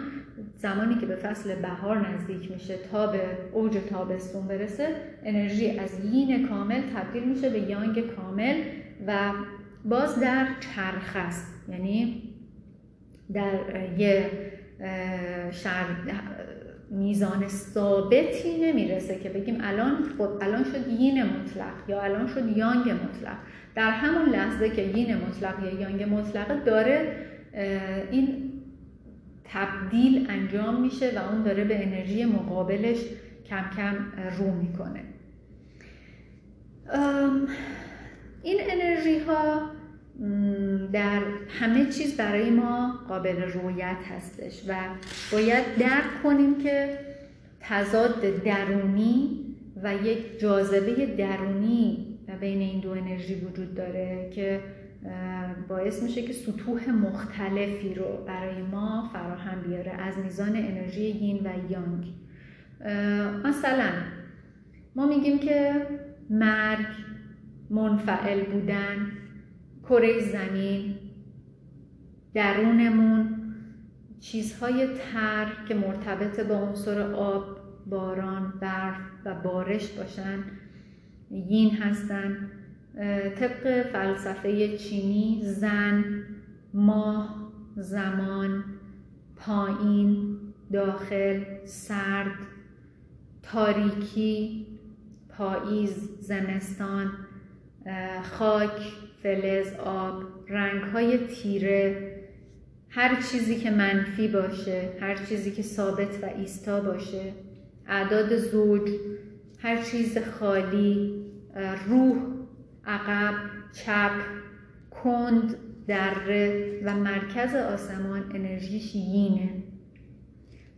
زمانی 0.61 0.95
که 0.95 1.05
به 1.05 1.15
فصل 1.15 1.55
بهار 1.55 2.09
نزدیک 2.09 2.51
میشه 2.51 2.77
تا 2.91 3.07
به 3.07 3.19
اوج 3.53 3.77
تابستون 3.89 4.47
برسه 4.47 4.95
انرژی 5.23 5.79
از 5.79 6.05
یین 6.05 6.47
کامل 6.47 6.81
تبدیل 6.95 7.23
میشه 7.23 7.49
به 7.49 7.59
یانگ 7.59 8.15
کامل 8.15 8.55
و 9.07 9.31
باز 9.85 10.19
در 10.19 10.47
چرخ 10.59 11.15
است. 11.15 11.47
یعنی 11.69 12.23
در 13.33 13.53
یه 13.97 14.31
شر... 15.51 15.85
میزان 16.89 17.47
ثابتی 17.47 18.57
نمی‌رسه 18.61 19.19
که 19.19 19.29
بگیم 19.29 19.57
الان 19.61 19.97
خب 20.17 20.29
الان 20.41 20.63
شد 20.63 20.87
یین 20.87 21.23
مطلق 21.23 21.73
یا 21.89 22.01
الان 22.01 22.27
شد 22.27 22.57
یانگ 22.57 22.89
مطلق. 22.89 23.37
در 23.75 23.91
همون 23.91 24.29
لحظه 24.29 24.69
که 24.69 24.81
یین 24.81 25.17
مطلق 25.17 25.63
یا 25.63 25.79
یانگ 25.79 26.03
مطلق 26.03 26.63
داره 26.63 27.15
این 28.11 28.50
تبدیل 29.53 30.27
انجام 30.29 30.81
میشه 30.81 31.11
و 31.15 31.31
اون 31.31 31.43
داره 31.43 31.63
به 31.63 31.87
انرژی 31.87 32.25
مقابلش 32.25 32.97
کم 33.49 33.63
کم 33.77 33.95
رو 34.37 34.51
می‌کنه. 34.51 35.03
این 38.43 38.57
انرژی 38.69 39.19
ها 39.19 39.61
در 40.93 41.21
همه 41.59 41.85
چیز 41.85 42.17
برای 42.17 42.49
ما 42.49 42.99
قابل 43.07 43.41
رویت 43.41 43.97
هستش 44.17 44.61
و 44.67 44.75
باید 45.31 45.63
درک 45.79 46.23
کنیم 46.23 46.63
که 46.63 46.99
تضاد 47.59 48.43
درونی 48.43 49.45
و 49.83 49.95
یک 49.95 50.39
جاذبه 50.39 51.05
درونی 51.05 52.11
بین 52.41 52.59
این 52.59 52.79
دو 52.79 52.91
انرژی 52.91 53.35
وجود 53.35 53.75
داره 53.75 54.29
که 54.35 54.59
باعث 55.67 56.03
میشه 56.03 56.21
که 56.21 56.33
سطوح 56.33 56.89
مختلفی 56.89 57.93
رو 57.93 58.25
برای 58.27 58.61
ما 58.61 59.09
فراهم 59.13 59.61
بیاره 59.61 59.91
از 59.91 60.17
میزان 60.17 60.55
انرژی 60.55 61.01
یین 61.01 61.37
و 61.37 61.71
یانگ. 61.71 62.13
مثلا 63.45 63.91
ما 64.95 65.07
میگیم 65.07 65.39
که 65.39 65.87
مرگ 66.29 66.85
منفعل 67.69 68.43
بودن 68.43 69.11
کره 69.83 70.19
زمین 70.19 70.95
درونمون 72.33 73.37
چیزهای 74.19 74.87
تر 74.87 75.47
که 75.67 75.75
مرتبط 75.75 76.39
با 76.39 76.55
عنصر 76.55 77.01
آب 77.13 77.43
باران 77.85 78.53
برف 78.61 79.01
و 79.25 79.35
بارش 79.35 79.91
باشن 79.91 80.39
یین 81.31 81.75
هستن. 81.75 82.51
طبق 83.39 83.87
فلسفه 83.93 84.77
چینی 84.77 85.41
زن 85.43 86.23
ماه 86.73 87.51
زمان 87.75 88.63
پایین 89.35 90.37
داخل 90.73 91.43
سرد 91.65 92.37
تاریکی 93.43 94.67
پاییز 95.29 96.09
زمستان 96.19 97.11
خاک 98.23 98.81
فلز 99.23 99.73
آب 99.73 100.23
رنگ 100.49 100.81
های 100.81 101.17
تیره 101.17 102.11
هر 102.89 103.21
چیزی 103.21 103.55
که 103.55 103.71
منفی 103.71 104.27
باشه 104.27 104.89
هر 105.01 105.15
چیزی 105.25 105.51
که 105.51 105.61
ثابت 105.61 106.23
و 106.23 106.25
ایستا 106.37 106.81
باشه 106.81 107.33
اعداد 107.87 108.37
زوج 108.37 108.89
هر 109.59 109.83
چیز 109.83 110.17
خالی 110.17 111.25
روح 111.87 112.40
عقب 112.85 113.35
چپ 113.73 114.11
کند 115.03 115.55
دره 115.87 116.81
و 116.85 116.95
مرکز 116.95 117.55
آسمان 117.55 118.31
انرژیش 118.35 118.95
یینه 118.95 119.63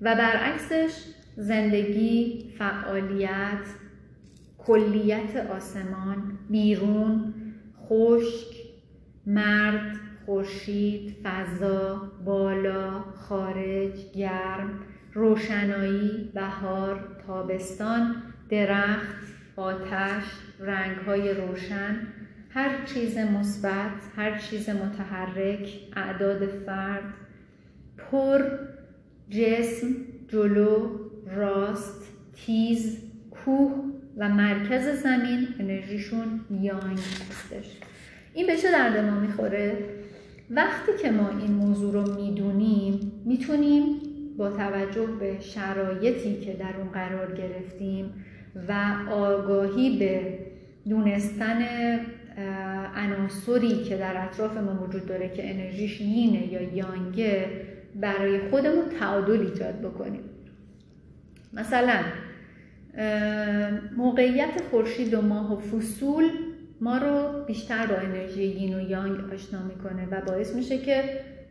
و 0.02 0.16
برعکسش 0.16 0.94
زندگی 1.36 2.44
فعالیت 2.58 3.68
کلیت 4.58 5.36
آسمان 5.36 6.40
بیرون 6.50 7.34
خشک 7.90 8.56
مرد 9.26 10.00
خورشید 10.26 11.16
فضا 11.24 12.12
بالا 12.26 13.02
خارج 13.02 14.12
گرم 14.16 14.80
روشنایی 15.14 16.32
بهار 16.34 17.18
تابستان 17.28 18.16
درخت 18.50 19.23
آتش 19.56 20.24
رنگهای 20.60 21.34
روشن 21.34 22.08
هر 22.50 22.86
چیز 22.86 23.18
مثبت 23.18 23.92
هر 24.16 24.38
چیز 24.38 24.70
متحرک 24.70 25.70
اعداد 25.96 26.48
فرد 26.48 27.14
پر 27.98 28.42
جسم 29.30 29.88
جلو 30.28 30.90
راست 31.36 32.04
تیز 32.34 32.98
کوه 33.32 33.84
و 34.18 34.30
مرکز 34.30 35.04
زمین 35.04 35.48
انرژیشون 35.60 36.40
یانگ 36.62 37.00
هستش 37.30 37.78
این 38.34 38.48
بشه 38.48 38.72
درد 38.72 38.98
ما 38.98 39.20
می‌خوره؟ 39.20 39.78
وقتی 40.50 40.92
که 41.02 41.12
ما 41.12 41.30
این 41.30 41.52
موضوع 41.52 41.94
رو 41.94 42.16
می‌دونیم 42.16 43.22
می‌تونیم 43.26 43.84
با 44.38 44.50
توجه 44.50 45.08
به 45.20 45.40
شرایطی 45.40 46.40
که 46.40 46.54
در 46.54 46.78
اون 46.78 46.90
قرار 46.90 47.36
گرفتیم 47.36 48.14
و 48.68 48.96
آگاهی 49.12 50.00
به 50.00 50.40
دونستن 50.90 51.68
عناصری 52.96 53.84
که 53.84 53.98
در 53.98 54.26
اطراف 54.26 54.58
ما 54.58 54.84
وجود 54.84 55.06
داره 55.06 55.30
که 55.30 55.50
انرژیش 55.50 56.02
یینه 56.02 56.54
یا 56.54 56.62
یانگه 56.62 57.46
برای 57.96 58.40
خودمون 58.50 58.86
تعادل 59.00 59.40
ایجاد 59.40 59.80
بکنیم. 59.80 60.24
مثلا 61.54 62.00
موقعیت 63.98 64.62
خورشید 64.72 65.14
و 65.14 65.22
ماه 65.22 65.54
و 65.54 65.60
فصول 65.60 66.30
ما 66.82 66.98
رو 66.98 67.46
بیشتر 67.48 67.88
با 67.88 67.96
انرژی 67.96 68.44
یین 68.44 68.76
و 68.76 68.90
یانگ 68.90 69.34
آشنا 69.34 69.64
می‌کنه 69.64 70.08
و 70.12 70.22
باعث 70.22 70.56
میشه 70.56 70.78
که 70.78 71.04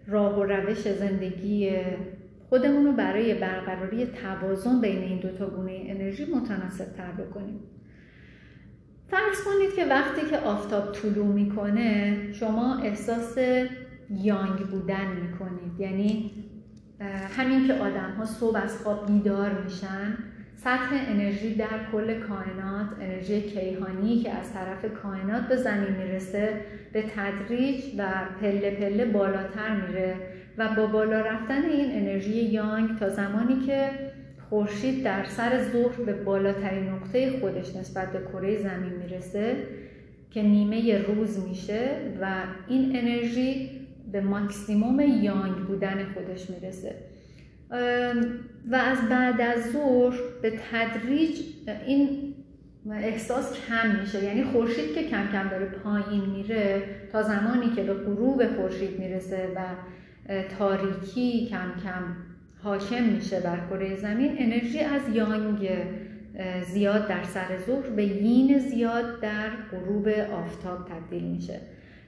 راه 0.06 0.38
و 0.38 0.42
روش 0.42 0.78
زندگی 0.78 1.71
خودمون 2.52 2.85
رو 2.85 2.92
برای 2.92 3.35
برقراری 3.35 4.06
توازن 4.06 4.80
بین 4.80 4.99
این 4.99 5.18
دوتا 5.18 5.50
گونه 5.50 5.82
انرژی 5.87 6.25
متناسب 6.25 6.92
تر 6.97 7.12
بکنیم. 7.12 7.61
فرض 9.09 9.44
کنید 9.44 9.75
که 9.76 9.85
وقتی 9.85 10.21
که 10.30 10.38
آفتاب 10.38 10.92
طلوع 10.92 11.26
می‌کنه 11.26 12.16
شما 12.32 12.78
احساس 12.78 13.38
یانگ 14.11 14.59
بودن 14.59 15.06
می‌کنید. 15.06 15.80
یعنی 15.80 16.30
همین 17.37 17.66
که 17.66 17.75
آدم 17.75 18.14
ها 18.18 18.25
صبح 18.25 18.62
از 18.62 18.82
خواب 18.82 19.06
بیدار 19.06 19.50
میشن 19.64 20.18
سطح 20.56 20.90
انرژی 21.09 21.54
در 21.54 21.90
کل 21.92 22.21
کائنات 22.21 22.87
انرژی 23.00 23.40
کیهانی 23.40 24.23
که 24.23 24.30
از 24.30 24.52
طرف 24.52 24.85
کائنات 25.02 25.49
به 25.49 25.56
زمین 25.56 25.97
می‌رسه 25.97 26.61
به 26.92 27.02
تدریج 27.02 27.85
و 27.99 28.09
پله 28.40 28.71
پله 28.71 29.04
بالاتر 29.04 29.87
میره. 29.87 30.16
و 30.59 30.68
با 30.76 30.87
بالا 30.87 31.21
رفتن 31.21 31.62
این 31.64 32.02
انرژی 32.02 32.42
یانگ 32.42 32.99
تا 32.99 33.09
زمانی 33.09 33.61
که 33.66 33.90
خورشید 34.49 35.04
در 35.04 35.25
سر 35.25 35.62
ظهر 35.73 36.02
به 36.06 36.12
بالاترین 36.12 36.88
نقطه 36.88 37.40
خودش 37.40 37.76
نسبت 37.76 38.12
به 38.12 38.18
کره 38.32 38.59
زمین 38.59 38.92
می‌رسه 38.92 39.56
که 40.30 40.42
نیمه 40.42 41.02
روز 41.02 41.49
میشه 41.49 41.90
و 42.21 42.42
این 42.68 42.97
انرژی 42.97 43.71
به 44.12 44.21
ماکسیموم 44.21 45.00
یانگ 45.00 45.54
بودن 45.54 46.04
خودش 46.14 46.50
می‌رسه. 46.50 46.94
و 48.71 48.75
از 48.76 49.09
بعد 49.11 49.40
از 49.40 49.73
ظهر 49.73 50.16
به 50.42 50.52
تدریج 50.73 51.40
این 51.87 52.35
احساس 52.90 53.57
کم 53.68 54.00
میشه. 54.00 54.24
یعنی 54.24 54.44
خورشید 54.44 54.94
که 54.94 55.03
کم 55.03 55.29
کم 55.33 55.48
داره 55.48 55.66
پایین 55.66 56.31
میره 56.31 56.83
تا 57.12 57.22
زمانی 57.22 57.70
که 57.76 57.83
به 57.83 57.94
غروب 57.94 58.57
خورشید 58.57 58.98
می‌رسه 58.98 59.48
و 59.57 59.61
تاریکی 60.58 61.46
کم 61.46 61.72
کم 61.85 62.02
حاکم 62.62 63.02
میشه 63.04 63.40
بر 63.40 63.58
کره 63.70 63.96
زمین. 63.96 64.37
انرژی 64.38 64.80
از 64.80 65.02
یانگ 65.14 65.70
زیاد 66.72 67.08
در 67.08 67.22
سر 67.22 67.58
ظهر 67.66 67.90
به 67.90 68.04
یین 68.04 68.58
زیاد 68.58 69.20
در 69.20 69.50
غروب 69.72 70.08
آفتاب 70.08 70.88
تبدیل 70.88 71.22
میشه. 71.22 71.61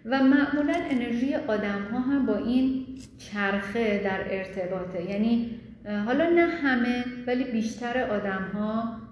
و 0.04 0.22
معمولا 0.22 0.74
انرژی 0.90 1.34
آدم 1.34 1.82
ها 1.92 1.98
هم 1.98 2.26
با 2.26 2.36
این 2.36 2.86
چرخه 3.18 4.02
در 4.04 4.20
ارتباطه. 4.30 5.10
یعنی 5.10 5.60
حالا 6.06 6.28
نه 6.30 6.46
همه 6.46 7.04
ولی 7.26 7.44
بیشتر 7.44 8.10
آدم 8.10 8.50
ها 8.54 9.03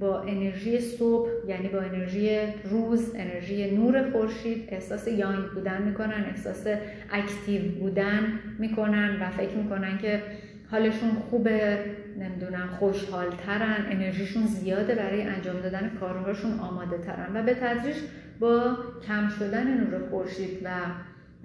با 0.00 0.22
انرژی 0.22 0.80
صبح 0.80 1.28
یعنی 1.48 1.68
با 1.68 1.80
انرژی 1.80 2.38
روز 2.70 3.12
انرژی 3.14 3.76
نور 3.76 4.10
خورشید 4.10 4.68
احساس 4.68 5.08
یانگ 5.08 5.44
بودن 5.54 5.82
می‌کنن 5.82 6.24
احساس 6.28 6.66
اکتیو 7.12 7.72
بودن 7.80 8.38
می‌کنن 8.58 9.22
و 9.22 9.30
فکر 9.30 9.56
می‌کنن 9.56 9.98
که 9.98 10.22
حالشون 10.70 11.10
خوبه 11.30 11.78
نمی‌دونم 12.18 12.68
خوشحالترن 12.78 13.86
انرژیشون 13.90 14.46
زیاده 14.46 14.94
برای 14.94 15.22
انجام 15.22 15.60
دادن 15.60 15.90
کارهاشون 16.00 16.58
آماده 16.58 16.98
ترن 16.98 17.36
و 17.36 17.42
به 17.42 17.54
تدریج 17.54 17.96
با 18.40 18.76
کم 19.06 19.28
شدن 19.28 19.80
نور 19.80 20.08
خورشید 20.10 20.58
و 20.64 20.70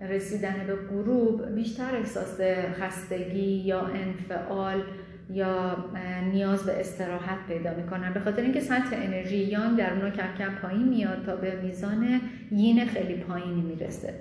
رسیدن 0.09 0.55
به 0.67 0.75
غروب 0.75 1.55
بیشتر 1.55 1.95
احساس 1.95 2.41
خستگی 2.79 3.63
یا 3.65 3.79
انفعال 3.79 4.83
یا 5.31 5.85
نیاز 6.31 6.63
به 6.63 6.79
استراحت 6.79 7.47
پیدا 7.47 7.73
می‌کنن. 7.73 8.13
به 8.13 8.19
خاطر 8.19 8.41
اینکه 8.41 8.59
سطح 8.59 8.89
انرژی 8.93 9.37
یانگ 9.37 9.77
در 9.77 9.93
اونا 9.93 10.09
کم 10.09 10.35
کم 10.37 10.55
پایین 10.61 10.87
میاد 10.87 11.25
تا 11.25 11.35
به 11.35 11.61
میزان 11.63 12.21
یین 12.51 12.85
خیلی 12.85 13.15
پایینی 13.15 13.61
می‌رسه. 13.61 14.13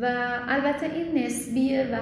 و 0.00 0.28
البته 0.48 0.86
این 0.86 1.24
نسبیه 1.24 1.86
و 1.92 1.98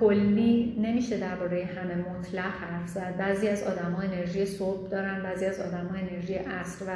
کلی 0.00 0.76
نمیشه 0.82 1.18
درباره 1.18 1.68
همه 1.76 1.94
مطلق 1.94 2.52
حرف 2.60 2.88
زد. 2.88 3.16
بعضی 3.18 3.48
از 3.48 3.62
آدما 3.62 4.00
انرژی 4.00 4.46
صبح 4.46 4.88
دارن 4.88 5.22
بعضی 5.22 5.44
از 5.44 5.60
آدما 5.60 5.90
انرژی 5.98 6.34
عصر 6.34 6.84
و 6.84 6.88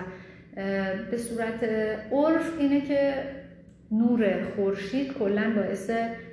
به 1.11 1.17
صورت 1.17 1.65
عرف 2.13 2.59
اینه 2.59 2.81
که 2.81 3.15
نور 3.93 4.43
خورشید 4.57 5.13
کلا 5.13 5.53
باعث 5.57 5.91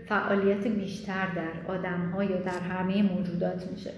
فعالیت 0.08 0.68
بیشتر 0.68 1.28
در 1.36 1.74
آدم 1.74 2.10
ها 2.14 2.24
یا 2.24 2.38
در 2.38 2.60
همه 2.60 3.04
موجودات 3.04 3.72
میشه. 3.72 3.92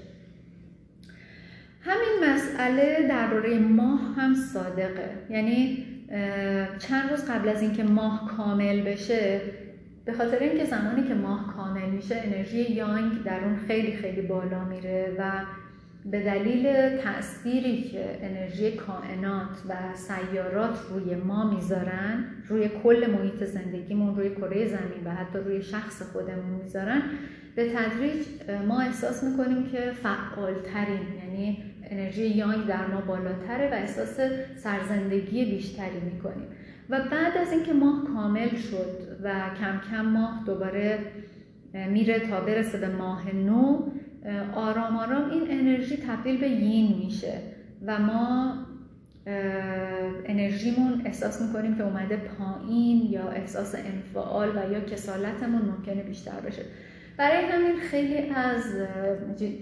همین 1.88 2.34
مسئله 2.34 3.08
درباره 3.10 3.60
ماه 3.60 4.16
هم 4.18 4.36
صادقه. 4.36 5.10
یعنی 5.30 5.86
چند 6.80 7.10
روز 7.10 7.26
قبل 7.26 7.50
از 7.50 7.62
اینکه 7.62 7.84
ماه 7.84 8.38
کامل 8.38 8.82
بشه 8.82 9.42
به 10.06 10.14
خاطر 10.14 10.40
اینکه 10.40 10.66
زمانی 10.66 11.08
که 11.08 11.14
ماه 11.14 11.54
کامل 11.56 11.90
میشه 11.90 12.22
انرژی 12.24 12.62
یانگ 12.62 13.24
در 13.24 13.44
اون 13.44 13.56
خیلی 13.68 13.98
خیلی 13.98 14.22
بالا 14.22 14.64
میره 14.64 15.16
و 15.20 15.32
به 16.06 16.24
دلیل 16.24 16.98
تأثیری 16.98 17.84
که 17.84 18.20
انرژی 18.22 18.72
کائنات 18.72 19.50
و 19.70 19.74
سیارات 19.96 20.80
روی 20.90 21.16
ما 21.16 21.54
می‌ذارن 21.54 22.26
روی 22.48 22.70
کل 22.84 23.12
محیط 23.12 23.44
زندگیمون 23.44 24.16
روی 24.16 24.30
کره 24.30 24.68
زمین 24.68 25.04
و 25.06 25.10
حتی 25.10 25.40
روی 25.40 25.62
شخص 25.62 26.02
خودمون 26.02 26.62
می‌ذارن 26.64 27.02
به 27.56 27.74
تدریج 27.74 28.26
ما 28.68 28.82
احساس 28.82 29.24
می‌کنیم 29.24 29.66
که 29.66 29.92
فعالترین 29.92 31.02
یعنی 31.24 31.64
انرژی 31.90 32.28
یانگ 32.28 32.66
در 32.66 32.88
ما 32.88 33.02
بالاتره 33.02 33.70
و 33.72 33.74
احساس 33.74 34.20
سرزندگی 34.56 35.46
بیشتری 35.46 36.00
می‌کنیم. 36.00 36.48
و 36.90 37.00
بعد 37.00 37.38
از 37.38 37.52
اینکه 37.52 37.74
ماه 37.74 38.04
کامل 38.14 38.56
شد 38.56 39.18
و 39.24 39.34
کم 39.60 39.82
کم 39.92 40.06
ماه 40.06 40.44
دوباره 40.46 41.00
میره 41.90 42.20
تا 42.20 42.42
برسه 42.42 42.78
به 42.78 42.88
ماه 42.88 43.36
نو 43.36 43.90
آرام 44.56 44.98
آرام 44.98 45.30
این 45.30 45.44
انرژی 45.50 45.98
تبدیل 45.98 46.40
به 46.40 46.48
یین 46.48 46.98
میشه 47.06 47.34
و 47.86 48.00
ما 48.00 48.54
انرژیمون 50.26 51.02
احساس 51.06 51.42
می‌کنیم 51.42 51.76
که 51.76 51.84
اومده 51.84 52.18
پایین 52.18 53.12
یا 53.12 53.30
احساس 53.30 53.76
انفعال 53.76 54.50
و 54.50 54.72
یا 54.72 54.80
کسالتمون 54.80 55.62
ممکنه 55.62 56.04
بیشتر 56.04 56.40
بشه. 56.40 56.62
برای 57.18 57.46
همین 57.46 57.80
خیلی 57.80 58.30
از 58.30 58.64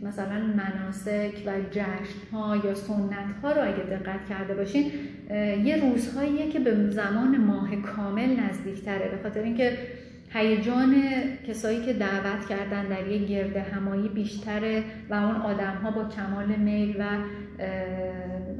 مثلا 0.04 0.40
مناسک 0.40 1.32
و 1.46 1.52
جشن 1.72 2.28
ها 2.34 2.56
یا 2.56 2.76
سنت 2.76 3.36
ها 3.44 3.52
رو 3.52 3.62
اگه 3.62 3.84
دقت 3.84 4.30
کرده 4.30 4.54
باشین 4.54 4.92
یه 5.66 5.82
روزهاییه 5.82 6.50
که 6.50 6.60
به 6.60 6.92
زمان 6.92 7.38
ماه 7.38 7.76
کامل 7.76 8.40
نزدیکتره. 8.40 9.10
به 9.10 9.24
خاطر 9.24 9.40
اینکه 9.40 9.78
هیجان 10.34 11.04
کسایی 11.48 11.86
که 11.86 11.94
دعوت 11.94 12.48
کردن 12.50 12.86
در 12.88 13.08
یک 13.08 13.28
گرد 13.28 13.58
همایی 13.58 14.10
بیشتره 14.10 14.84
و 15.10 15.14
اون 15.14 15.36
آدم 15.36 15.76
ها 15.84 15.92
با 15.92 16.10
کمال 16.10 16.46
میل 16.46 16.96
و 17.00 17.06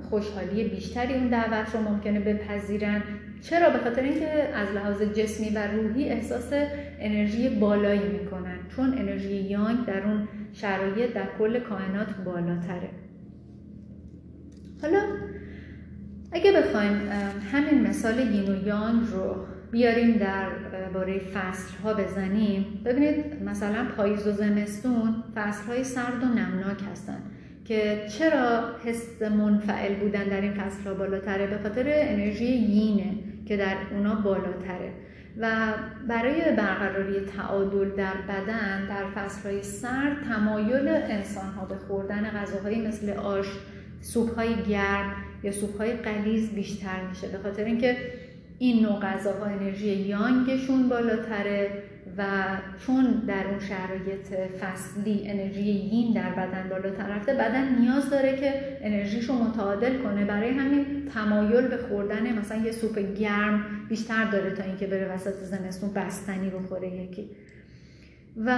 خوشحالی 0.10 0.64
بیشتری 0.64 1.14
اون 1.14 1.28
دعوت 1.28 1.76
رو 1.76 1.82
ممکنه 1.82 2.20
بپذیرن. 2.20 3.04
چرا؟ 3.50 3.70
به 3.70 3.80
خاطر 3.80 4.02
اینکه 4.02 4.30
از 4.56 4.72
لحاظ 4.76 5.02
جسمی 5.02 5.50
و 5.50 5.68
روحی 5.68 6.10
احساس 6.10 6.54
انرژی 7.00 7.50
بالایی 7.50 8.10
می‌کنن. 8.10 8.58
چون 8.76 8.98
انرژی 8.98 9.36
یانگ 9.36 9.86
در 9.86 10.04
اون 10.04 10.28
شرایط 10.54 11.14
در 11.14 11.28
کل 11.40 11.60
کائنات 11.60 12.08
بالاتره. 12.26 12.90
حالا 14.82 15.00
اگه 16.32 16.52
بخوایم 16.52 17.10
همین 17.52 17.88
مثال 17.88 18.20
یین 18.20 18.50
و 18.50 18.68
یانگ 18.68 19.02
رو 19.12 19.36
بیاریم 19.72 20.18
در 20.18 20.50
باره 20.94 21.20
فصل 21.20 21.78
ها 21.84 21.94
بزنیم. 21.94 22.66
ببینید 22.86 23.44
مثلا 23.46 23.86
پاییز 23.98 24.28
و 24.28 24.32
زمستون 24.32 25.24
فصل 25.36 25.68
های 25.68 25.84
سرد 25.84 26.24
و 26.24 26.28
نمناک 26.28 26.78
هستن 26.92 27.18
که 27.66 28.06
چرا 28.10 28.64
حس 28.86 29.22
منفعل 29.22 29.96
بودن 29.96 30.24
در 30.24 30.42
این 30.42 30.54
فصل 30.54 30.84
ها 30.84 30.94
بالاتره؟ 30.94 31.48
به 31.48 31.58
خاطر 31.58 31.84
انرژی 31.88 32.46
یینه. 32.46 33.14
که 33.46 33.58
در 33.58 33.78
اونا 33.92 34.16
بالاتره. 34.16 34.92
و 35.38 35.74
برای 36.08 36.42
برقراری 36.58 37.20
تعادل 37.38 37.90
در 37.90 38.14
بدن 38.30 38.88
در 38.88 39.06
فصل 39.16 39.50
های 39.50 39.64
سرد 39.64 40.18
تمایل 40.28 40.88
انسان 40.88 41.46
ها 41.46 41.66
به 41.66 41.76
خوردن 41.76 42.30
غذاهایی 42.30 42.88
مثل 42.88 43.10
آش 43.10 43.46
سوپ 44.02 44.36
های 44.36 44.56
گرم 44.56 45.14
یا 45.44 45.52
سوپ 45.52 45.78
های 45.78 45.94
قلیز 45.94 46.50
بیشتر 46.50 47.02
میشه. 47.10 47.28
به 47.28 47.38
خاطر 47.38 47.64
اینکه 47.64 47.98
این 48.60 48.86
نوع 48.86 49.00
غذاها 49.00 49.46
انرژی 49.46 49.88
یانگشون 49.88 50.90
بالاتره. 50.90 51.84
و 52.18 52.24
چون 52.86 53.24
در 53.28 53.48
اون 53.48 53.60
شرایط 53.60 54.34
فصلی 54.62 55.30
انرژی 55.30 55.62
یین 55.62 56.14
در 56.14 56.30
بدن 56.30 56.70
بالاتر 56.70 57.08
رفته 57.08 57.34
بدن 57.34 57.76
نیاز 57.80 58.10
داره 58.10 58.36
که 58.36 58.78
انرژیشو 58.82 59.34
متعادل 59.34 59.98
کنه. 59.98 60.26
برای 60.26 60.50
همین 60.50 61.06
تمایل 61.14 61.68
به 61.68 61.78
خوردن 61.78 62.40
مثلا 62.40 62.58
یه 62.58 62.72
سوپ 62.72 63.00
گرم 63.00 63.66
بیشتر 63.90 64.26
داره 64.26 64.52
تا 64.52 64.64
اینکه 64.64 64.88
بره 64.88 65.14
وسط 65.14 65.34
زمستون 65.34 65.94
بستنی 65.94 66.50
بخوره 66.50 66.88
یکی. 66.88 67.30
و 68.46 68.58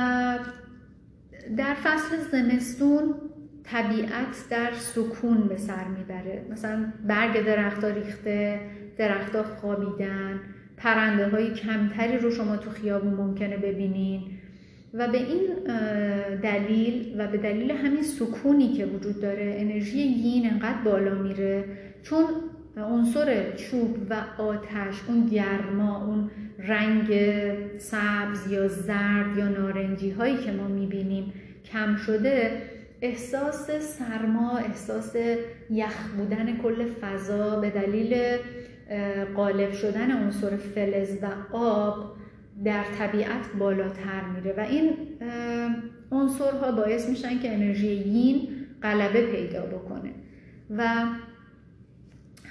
در 1.57 1.73
فصل 1.73 2.17
زمستون 2.31 3.15
طبیعت 3.63 4.49
در 4.49 4.71
سکون 4.73 5.47
به 5.47 5.57
سر 5.57 5.83
می‌بره. 5.83 6.45
مثلا 6.51 6.85
برگ 7.07 7.45
درختها 7.45 7.89
ریخته 7.89 8.59
درختها 8.97 9.43
خوابیدن 9.43 10.39
پرنده 10.77 11.27
های 11.29 11.53
کمتری 11.53 12.17
رو 12.17 12.31
شما 12.31 12.57
تو 12.57 12.69
خیابون 12.69 13.13
ممکنه 13.13 13.57
ببینین. 13.57 14.21
و 14.93 15.07
به 15.07 15.17
این 15.17 15.41
دلیل 16.43 17.15
و 17.17 17.27
به 17.27 17.37
دلیل 17.37 17.71
همین 17.71 18.03
سکونی 18.03 18.73
که 18.73 18.85
وجود 18.85 19.21
داره 19.21 19.55
انرژی 19.57 19.97
یین 19.97 20.49
انقدر 20.51 20.81
بالا 20.85 21.15
میره. 21.15 21.65
چون 22.03 22.25
عنصر 22.77 23.55
چوب 23.55 23.97
و 24.09 24.41
آتش 24.41 24.95
اون 25.07 25.25
گرما 25.25 26.05
اون 26.05 26.31
رنگ 26.59 27.07
سبز 27.77 28.51
یا 28.51 28.67
زرد 28.67 29.37
یا 29.37 29.47
نارنجی 29.47 30.09
هایی 30.11 30.37
که 30.37 30.51
ما 30.51 30.67
می‌بینیم 30.67 31.33
کم 31.71 31.95
شده 31.95 32.61
احساس 33.01 33.71
سرما 33.71 34.57
احساس 34.57 35.15
یخ 35.69 36.07
بودن 36.17 36.57
کل 36.57 36.85
فضا 37.01 37.59
به 37.59 37.69
دلیل 37.69 38.37
قالب 39.35 39.71
شدن 39.71 40.11
عنصر 40.11 40.57
فلز 40.57 41.17
و 41.23 41.55
آب 41.55 42.17
در 42.65 42.83
طبیعت 42.99 43.45
بالاتر 43.59 44.21
میره 44.35 44.53
و 44.57 44.59
این 44.59 44.97
عنصرها 46.11 46.71
باعث 46.71 47.09
میشن 47.09 47.39
که 47.39 47.53
انرژی 47.53 47.87
یین 47.87 48.47
غلبه 48.83 49.21
پیدا 49.21 49.65
بکنه 49.65 50.11
و 50.77 51.05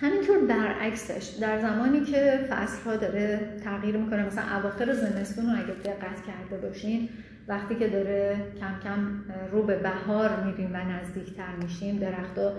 همینطور 0.01 0.39
برعکسش 0.39 1.37
در 1.41 1.59
زمانی 1.59 2.01
که 2.01 2.47
فصل 2.51 2.83
ها 2.85 2.97
داره 2.97 3.41
تغییر 3.65 3.97
می‌کنه 3.97 4.27
مثلا 4.27 4.59
اواخر 4.59 4.93
زمستون 4.93 5.47
رو 5.47 5.53
اگه 5.53 5.75
دقت 5.85 6.23
کرده 6.27 6.69
باشین 6.69 7.09
وقتی 7.49 7.75
که 7.75 7.89
داره 7.89 8.37
کم 8.61 8.81
کم 8.85 9.25
رو 9.53 9.63
به 9.63 9.77
بهار 9.77 10.45
میریم 10.45 10.71
و 10.75 10.77
نزدیکتر 10.77 11.57
میشیم 11.63 11.99
درختها 11.99 12.53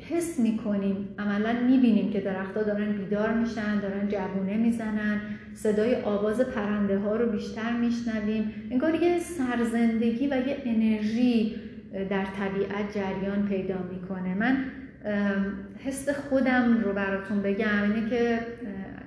حس 0.00 0.40
می‌کنیم. 0.40 1.08
عملا 1.18 1.52
می‌بینیم 1.66 2.10
که 2.10 2.20
درختها 2.20 2.62
دارن 2.62 2.92
بیدار 2.92 3.34
میشن 3.34 3.80
دارن 3.80 4.08
جوونه 4.08 4.56
می‌زنن. 4.56 5.20
صدای 5.54 5.94
آواز 5.94 6.40
پرنده 6.40 6.98
ها 6.98 7.16
رو 7.16 7.32
بیشتر 7.32 7.72
میشنویم. 7.80 8.52
انگار 8.70 8.94
یه 8.94 9.18
سرزندگی 9.18 10.26
و 10.26 10.34
یه 10.48 10.56
انرژی 10.64 11.56
در 11.92 12.24
طبیعت 12.24 12.94
جریان 12.94 13.46
پیدا 13.48 13.76
می‌کنه. 13.92 14.34
من 14.34 14.56
حس 15.78 16.08
خودم 16.08 16.80
رو 16.84 16.92
براتون 16.92 17.42
بگم. 17.42 17.82
اینه 17.82 18.10
که 18.10 18.38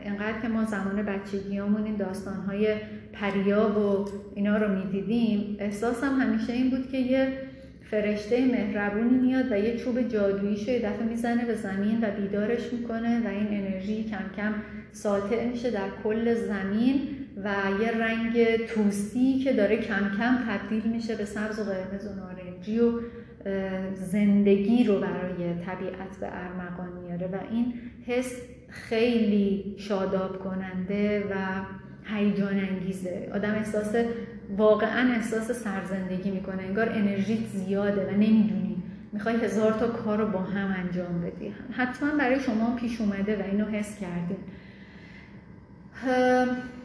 انقدر 0.03 0.41
که 0.41 0.47
ما 0.47 0.63
زمان 0.63 1.03
بچگیامون 1.03 1.83
این 1.83 1.95
داستانهای 1.95 2.75
پریا 3.13 3.79
و 3.79 4.05
اینا 4.35 4.57
رو 4.57 4.75
می‌دیدیم 4.75 5.55
احساسم 5.59 6.19
همیشه 6.19 6.53
این 6.53 6.69
بود 6.69 6.89
که 6.89 6.97
یه 6.97 7.27
فرشته 7.91 8.45
مهربونی 8.45 9.17
میاد 9.17 9.51
و 9.51 9.57
یه 9.57 9.77
چوب 9.77 10.01
جادویی 10.01 10.55
یه 10.55 10.79
دفعه 10.79 11.05
می‌زنه 11.09 11.45
به 11.45 11.55
زمین 11.55 11.99
و 12.01 12.11
بیدارش 12.21 12.73
می‌کنه 12.73 13.21
و 13.25 13.27
این 13.27 13.47
انرژی 13.47 14.03
کم 14.03 14.25
کم 14.37 14.53
ساطع 14.91 15.47
میشه 15.47 15.71
در 15.71 15.89
کل 16.03 16.33
زمین 16.33 17.01
و 17.43 17.53
یه 17.81 17.91
رنگ 17.91 18.55
توسی 18.55 19.39
که 19.39 19.53
داره 19.53 19.77
کم 19.77 20.11
کم 20.17 20.37
تبدیل 20.49 20.91
میشه 20.91 21.15
به 21.15 21.25
سبز 21.25 21.59
و 21.59 21.63
قرمز 21.63 22.07
و 22.07 22.15
نارنجی 22.15 22.79
و 22.79 22.99
زندگی 23.95 24.83
رو 24.83 24.99
برای 24.99 25.53
طبیعت 25.65 26.17
به 26.19 26.27
ارمغان 26.31 26.89
میاره 27.03 27.27
و 27.27 27.35
این 27.51 27.73
حس 28.07 28.41
خیلی 28.69 29.75
شاداب 29.77 30.39
کننده 30.39 31.23
و 31.31 31.35
هیجان 32.05 32.59
انگیزه 32.59 33.29
آدم 33.33 33.51
احساس 33.51 33.95
واقعا 34.57 35.13
احساس 35.13 35.51
سرزندگی 35.51 36.31
می‌کنه. 36.31 36.63
انگار 36.63 36.89
انرژی 36.89 37.45
زیاده 37.45 38.07
و 38.07 38.11
نمی‌دونی. 38.11 38.83
می‌خوای 39.11 39.35
هزار 39.35 39.71
تا 39.71 39.87
کار 39.87 40.17
رو 40.17 40.27
با 40.27 40.39
هم 40.39 40.75
انجام 40.77 41.21
بدی. 41.21 41.53
حتما 41.71 42.11
برای 42.17 42.39
شما 42.39 42.75
پیش 42.75 43.01
اومده 43.01 43.37
و 43.37 43.41
اینو 43.51 43.65
حس 43.65 43.99
کردین. 43.99 44.37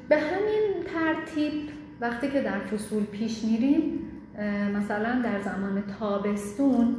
به 0.08 0.16
همین 0.16 0.84
ترتیب 0.94 1.52
وقتی 2.00 2.28
که 2.28 2.40
در 2.42 2.58
فصول 2.58 3.04
پیش 3.04 3.44
میریم 3.44 3.98
مثلا 4.76 5.22
در 5.22 5.40
زمان 5.40 5.82
تابستون 5.98 6.96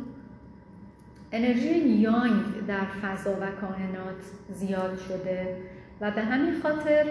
انرژی 1.31 1.79
یانگ 1.79 2.43
در 2.67 2.85
فضا 3.01 3.31
و 3.31 3.45
کائنات 3.61 4.21
زیاد 4.53 4.99
شده 5.07 5.57
و 6.01 6.11
به 6.11 6.21
همین 6.21 6.61
خاطر 6.61 7.05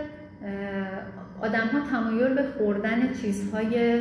آدم 1.43 1.67
ها 1.73 1.81
تمایل 1.91 2.35
به 2.35 2.43
خوردن 2.43 3.13
چیزهای 3.13 4.01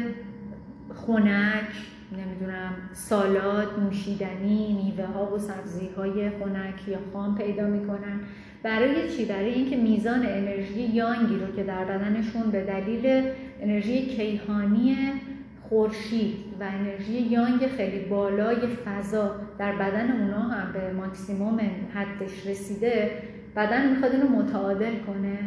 خنک 0.96 1.72
نمی‌دونم 2.18 2.74
سالاد، 2.94 3.80
نوشیدنی، 3.80 4.74
میوه 4.84 5.06
ها 5.06 5.36
و 5.36 5.40
سبزی 5.40 5.90
های 5.98 6.30
خنک 6.30 6.88
یا 6.88 6.98
خام 7.14 7.36
پیدا 7.36 7.68
می‌کنن 7.68 8.20
برای 8.64 9.10
چی؟ 9.10 9.26
برای 9.26 9.54
اینکه 9.54 9.78
میزان 9.78 10.26
انرژی 10.26 10.82
یانگی 10.82 11.36
رو 11.36 11.56
که 11.56 11.64
در 11.64 11.86
بدنشون 11.86 12.52
به 12.52 12.64
دلیل 12.64 13.24
انرژی 13.62 14.06
کیهانی 14.06 14.98
خورشید 15.70 16.36
و 16.60 16.64
انرژی 16.64 17.22
یانگ 17.22 17.68
خیلی 17.78 18.00
بالای 18.00 18.68
فضا 18.86 19.36
در 19.60 19.76
بدن 19.76 20.12
اونا 20.12 20.42
هم 20.42 20.74
به 20.74 20.94
ماکسیموم 20.94 21.60
حدش 21.94 22.48
رسیده 22.48 23.12
بدن 23.56 23.90
می‌خواد 23.90 24.12
اینو 24.12 24.28
متعادل 24.28 24.96
کنه 25.08 25.38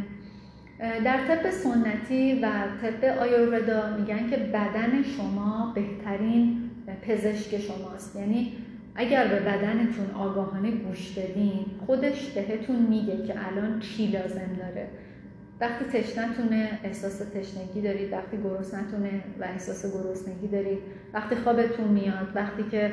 در 0.83 1.19
طب 1.29 1.51
سنتی 1.51 2.41
و 2.41 2.49
طب 2.83 3.05
آیورودا 3.05 3.97
میگن 3.97 4.31
که 4.31 4.37
بدن 4.37 5.03
شما 5.03 5.73
بهترین 5.75 6.71
پزشک 7.03 7.59
شماست. 7.59 8.17
یعنی 8.17 8.53
اگر 8.95 9.27
به 9.29 9.41
بدنتون 9.41 10.11
آگاهانه 10.15 10.71
گوش 10.71 11.19
بدین 11.19 11.65
خودش 11.87 12.31
بهتون 12.31 12.77
میگه 12.77 13.27
که 13.27 13.35
الان 13.47 13.81
چی 13.81 14.07
لازم 14.07 14.57
داره. 14.59 14.89
وقتی 15.61 15.85
تشنتونه 15.85 16.79
احساس 16.85 17.19
تشنگی 17.19 17.81
دارید 17.81 18.13
وقتی 18.13 18.37
گرسنتونه 18.37 19.11
و 19.41 19.45
احساس 19.45 19.87
گرسنگی 19.95 20.49
دارید. 20.49 20.79
وقتی 21.15 21.37
خوابتون 21.37 21.89
میاد 21.89 22.29
وقتی 22.35 22.63
که 22.71 22.93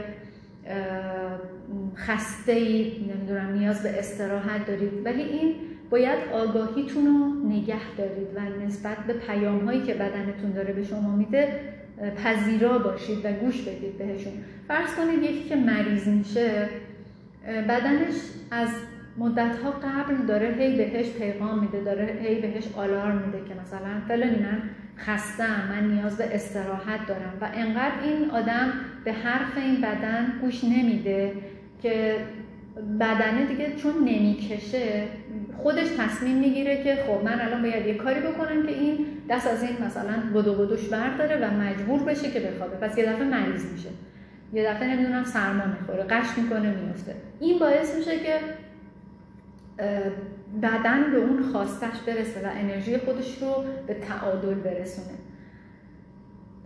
خسته 1.96 2.52
اید 2.52 3.12
نمی‌دونم 3.12 3.54
نیاز 3.54 3.84
به 3.84 4.00
استراحت 4.00 4.68
دارید. 4.68 5.06
ولی 5.06 5.22
این 5.22 5.56
باید 5.90 6.20
آگاهیتون 6.34 7.06
رو 7.06 7.48
نگه 7.50 7.96
دارید 7.98 8.28
و 8.36 8.66
نسبت 8.66 8.98
به 8.98 9.14
پیام 9.14 9.66
هایی 9.66 9.84
که 9.84 9.94
بدنتون 9.94 10.52
داره 10.56 10.74
به 10.74 10.84
شما 10.84 11.16
میده 11.16 11.60
پذیرا 12.24 12.78
باشید 12.78 13.26
و 13.26 13.32
گوش 13.32 13.62
بدید 13.62 13.98
بهشون. 13.98 14.34
فرض 14.68 14.96
کنید 14.96 15.24
یکی 15.24 15.50
که 15.50 15.56
مریض 15.56 16.08
میشه 16.08 16.70
بدنش 17.46 18.16
از 18.52 18.70
مدت 19.18 19.56
ها 19.64 19.72
قبل 19.72 20.26
داره 20.28 20.56
هی 20.60 20.78
بهش 20.78 21.10
پیغام 21.10 21.60
میده 21.60 21.82
داره 21.84 22.20
هی 22.24 22.42
بهش 22.42 22.64
آلارم 22.76 23.18
میده 23.18 23.38
که 23.50 23.56
مثلا 23.62 24.02
فلانی 24.08 24.40
من 24.40 24.62
خستم 24.98 25.68
من 25.70 25.92
نیاز 25.92 26.18
به 26.18 26.36
استراحت 26.36 27.08
دارم 27.08 27.34
و 27.42 27.50
انقدر 27.54 28.04
این 28.04 28.30
آدم 28.32 28.74
به 29.06 29.14
حرف 29.14 29.58
این 29.58 29.82
بدن 29.82 30.34
گوش 30.42 30.64
نمیده 30.64 31.34
که 31.82 32.16
بدنه 33.00 33.46
دیگه 33.46 33.76
چون 33.76 33.94
نمی‌کشه 34.06 35.04
خودش 35.64 35.88
تصمیم 35.98 36.38
می‌گیره 36.38 36.84
که 36.84 36.96
خب 36.96 37.24
من 37.24 37.42
الان 37.42 37.62
باید 37.62 37.86
یه 37.86 37.94
کاری 37.94 38.20
بکنم 38.20 38.66
که 38.66 38.72
این 38.72 39.06
دست 39.30 39.48
از 39.48 39.64
این 39.64 39.86
مثلا 39.86 40.14
بدو 40.36 40.54
بدوش 40.54 40.88
برداره 40.88 41.38
و 41.38 41.52
مجبور 41.52 42.04
بشه 42.04 42.32
که 42.32 42.40
بخوابه. 42.40 42.76
پس 42.76 42.98
یه 42.98 43.06
دفعه 43.06 43.24
مریض 43.24 43.72
میشه. 43.72 43.90
یه 44.54 44.74
دفعه 44.74 44.96
نمی‌دونم 44.96 45.24
سرما 45.24 45.64
می‌خوره 45.66 46.04
قش 46.04 46.38
می‌کنه 46.38 46.76
میفته 46.76 47.16
این 47.40 47.60
باعث 47.60 47.96
میشه 47.96 48.20
که 48.20 48.40
بدن 50.62 51.12
به 51.12 51.18
اون 51.18 51.44
خواستش 51.44 52.00
برسه 52.08 52.48
و 52.48 52.50
انرژی 52.56 52.98
خودش 52.98 53.38
رو 53.42 53.64
به 53.88 53.94
تعادل 53.94 54.54
برسونه. 54.54 55.18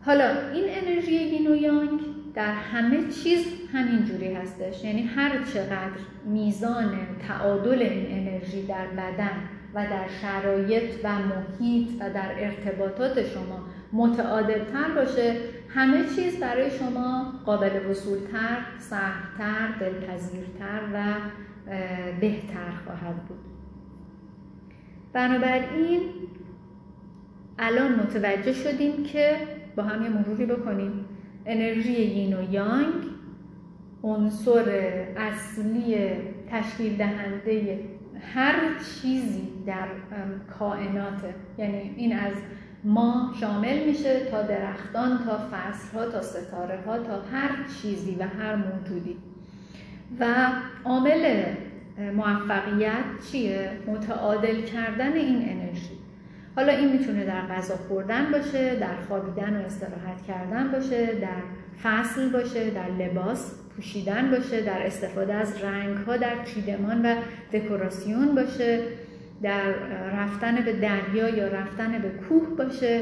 حالا 0.02 0.26
این 0.54 0.66
انرژی 0.70 1.12
یین 1.12 1.56
یانگ 1.56 2.00
در 2.36 2.54
همه 2.54 3.12
چیز 3.12 3.46
همین 3.74 4.06
جوری 4.06 4.34
هستش. 4.34 4.84
یعنی 4.84 5.02
هر 5.02 5.44
چقدر 5.54 6.00
میزان 6.26 6.98
تعادل 7.28 7.82
این 7.82 8.28
انرژی 8.28 8.66
در 8.68 8.88
بدن 8.88 9.50
و 9.74 9.86
در 9.86 10.08
شرایط 10.22 10.84
و 11.04 11.10
محیط 11.14 11.90
و 12.00 12.10
در 12.10 12.32
ارتباطات 12.38 13.26
شما 13.28 13.60
متعادل 13.94 14.64
تر 14.64 14.92
باشه 14.96 15.36
همه 15.70 16.04
چیز 16.16 16.40
برای 16.40 16.72
شما 16.72 17.34
قابل 17.46 17.90
وصولتر، 17.90 18.58
سهلتر، 18.80 19.68
دلپذیرتر 19.80 20.80
و 20.94 21.14
بهتر 22.22 22.72
خواهد 22.86 23.16
بود. 23.28 23.40
بنابراین 25.14 26.02
الان 27.60 27.96
متوجه 27.96 28.54
شدیم 28.54 29.04
که 29.04 29.38
با 29.76 29.84
هم 29.84 30.04
یه 30.04 30.10
مروری 30.10 30.46
بکنیم. 30.46 31.06
انرژی 31.46 32.02
یین 32.02 32.34
و 32.34 32.54
یانگ 32.54 32.94
عنصر 34.04 34.70
اصلی 35.18 36.10
تشکیل 36.52 36.98
دهنده 36.98 37.80
هر 38.34 38.56
چیزی 38.80 39.48
در 39.66 39.88
کائنات 40.60 41.22
یعنی 41.58 41.94
این 41.98 42.16
از 42.20 42.34
ما 42.84 43.34
شامل 43.40 43.86
میشه 43.86 44.26
تا 44.26 44.42
درختان 44.42 45.18
تا 45.26 45.40
فصلها 45.52 46.06
تا 46.06 46.22
ستاره 46.22 46.80
ها 46.86 46.98
تا 46.98 47.22
هر 47.32 47.50
چیزی 47.82 48.16
و 48.16 48.24
هر 48.24 48.56
موجودی. 48.56 49.18
و 50.20 50.26
عامل 50.86 51.44
موفقیت 52.16 53.04
چیه؟ 53.32 53.72
متعادل 53.88 54.62
کردن 54.62 55.14
این 55.14 55.50
انرژی. 55.50 56.03
حالا 56.56 56.72
این 56.74 56.92
می‌تونه 56.92 57.26
در 57.26 57.42
غذا 57.42 57.76
خوردن 57.76 58.32
باشه 58.32 58.76
در 58.76 58.96
خوابیدن 59.08 59.62
و 59.62 59.66
استراحت 59.66 60.26
کردن 60.28 60.72
باشه 60.72 61.06
در 61.06 61.42
فصل 61.84 62.30
باشه 62.30 62.70
در 62.70 63.06
لباس 63.06 63.52
پوشیدن 63.76 64.32
باشه 64.32 64.62
در 64.62 64.86
استفاده 64.86 65.34
از 65.34 65.64
رنگ 65.64 65.98
ها 65.98 66.18
در 66.18 66.44
چیدمان 66.46 67.06
و 67.06 67.16
دکوراسیون 67.54 68.36
باشه 68.36 68.80
در 69.42 69.70
رفتن 70.14 70.56
به 70.66 70.74
دریا 70.74 71.30
یا 71.30 71.48
رفتن 71.48 72.02
به 72.02 72.10
کوه 72.10 72.58
باشه. 72.58 73.02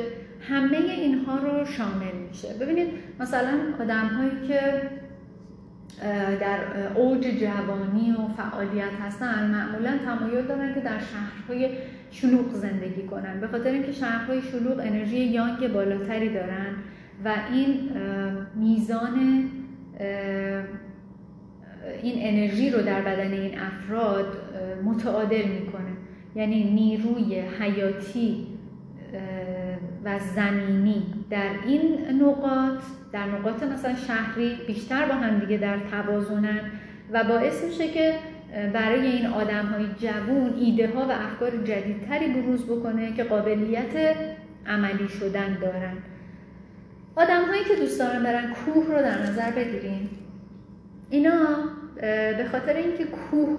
همه 0.50 0.78
اینها 0.78 1.38
رو 1.38 1.66
شامل 1.66 2.16
میشه. 2.30 2.48
ببینید 2.62 2.90
مثلا 3.20 3.60
آدم 3.80 4.08
هایی 4.08 4.48
که 4.48 4.82
در 6.42 6.60
اوج 6.96 7.28
جوانی 7.28 8.12
و 8.12 8.28
فعالیت 8.38 8.94
هستن. 9.02 9.52
معمولا 9.52 9.98
تمایل 10.06 10.46
دارن 10.46 10.74
که 10.74 10.80
در 10.80 11.00
شهرهای 11.00 11.70
شلوغ 12.12 12.54
زندگی 12.54 13.04
کنن. 13.04 13.40
به 13.40 13.48
خاطر 13.48 13.70
اینکه 13.70 13.92
شهرهای 13.92 14.42
شلوغ 14.42 14.80
انرژی 14.80 15.18
یانگ 15.18 15.74
بالاتری 15.74 16.34
دارن 16.34 16.76
و 17.26 17.34
این 17.54 17.90
میزان 18.56 19.50
این 22.04 22.16
انرژی 22.18 22.70
رو 22.70 22.82
در 22.82 23.02
بدن 23.02 23.32
این 23.32 23.60
افراد 23.60 24.38
متعادل 24.84 25.46
می‌کنه. 25.46 25.92
یعنی 26.36 26.64
نیروی 26.64 27.40
حیاتی 27.40 28.48
و 30.04 30.20
زمینی. 30.36 31.04
در 31.30 31.50
این 31.66 32.22
نقاط 32.22 32.80
در 33.12 33.26
نقاط 33.26 33.64
مثلا 33.64 33.96
شهری 33.96 34.58
بیشتر 34.68 35.06
با 35.06 35.14
هم 35.14 35.40
دیگه 35.40 35.58
در 35.58 35.78
توازنن 35.92 36.60
و 37.12 37.24
باعث 37.24 37.64
میشه 37.64 37.88
که 37.88 38.14
برای 38.74 39.08
این 39.08 39.26
آدم 39.26 39.66
های 39.66 39.86
جوون 40.00 40.54
ایده 40.60 40.90
ها 40.96 41.08
و 41.08 41.12
افکار 41.12 41.52
جدیدتری 41.64 42.28
بروز 42.28 42.66
بکنه 42.66 43.14
که 43.14 43.24
قابلیت 43.24 44.16
عملی 44.68 45.08
شدن 45.08 45.58
دارن. 45.62 45.98
آدم 47.16 47.46
هایی 47.46 47.64
که 47.64 47.76
دوست 47.76 48.00
دارن 48.00 48.24
برن 48.24 48.54
کوه 48.54 48.86
رو 48.86 49.02
در 49.02 49.22
نظر 49.22 49.52
بگیریم. 49.52 50.10
اینا 51.10 51.40
به 52.38 52.46
خاطر 52.52 52.74
اینکه 52.74 53.04
کوه 53.06 53.58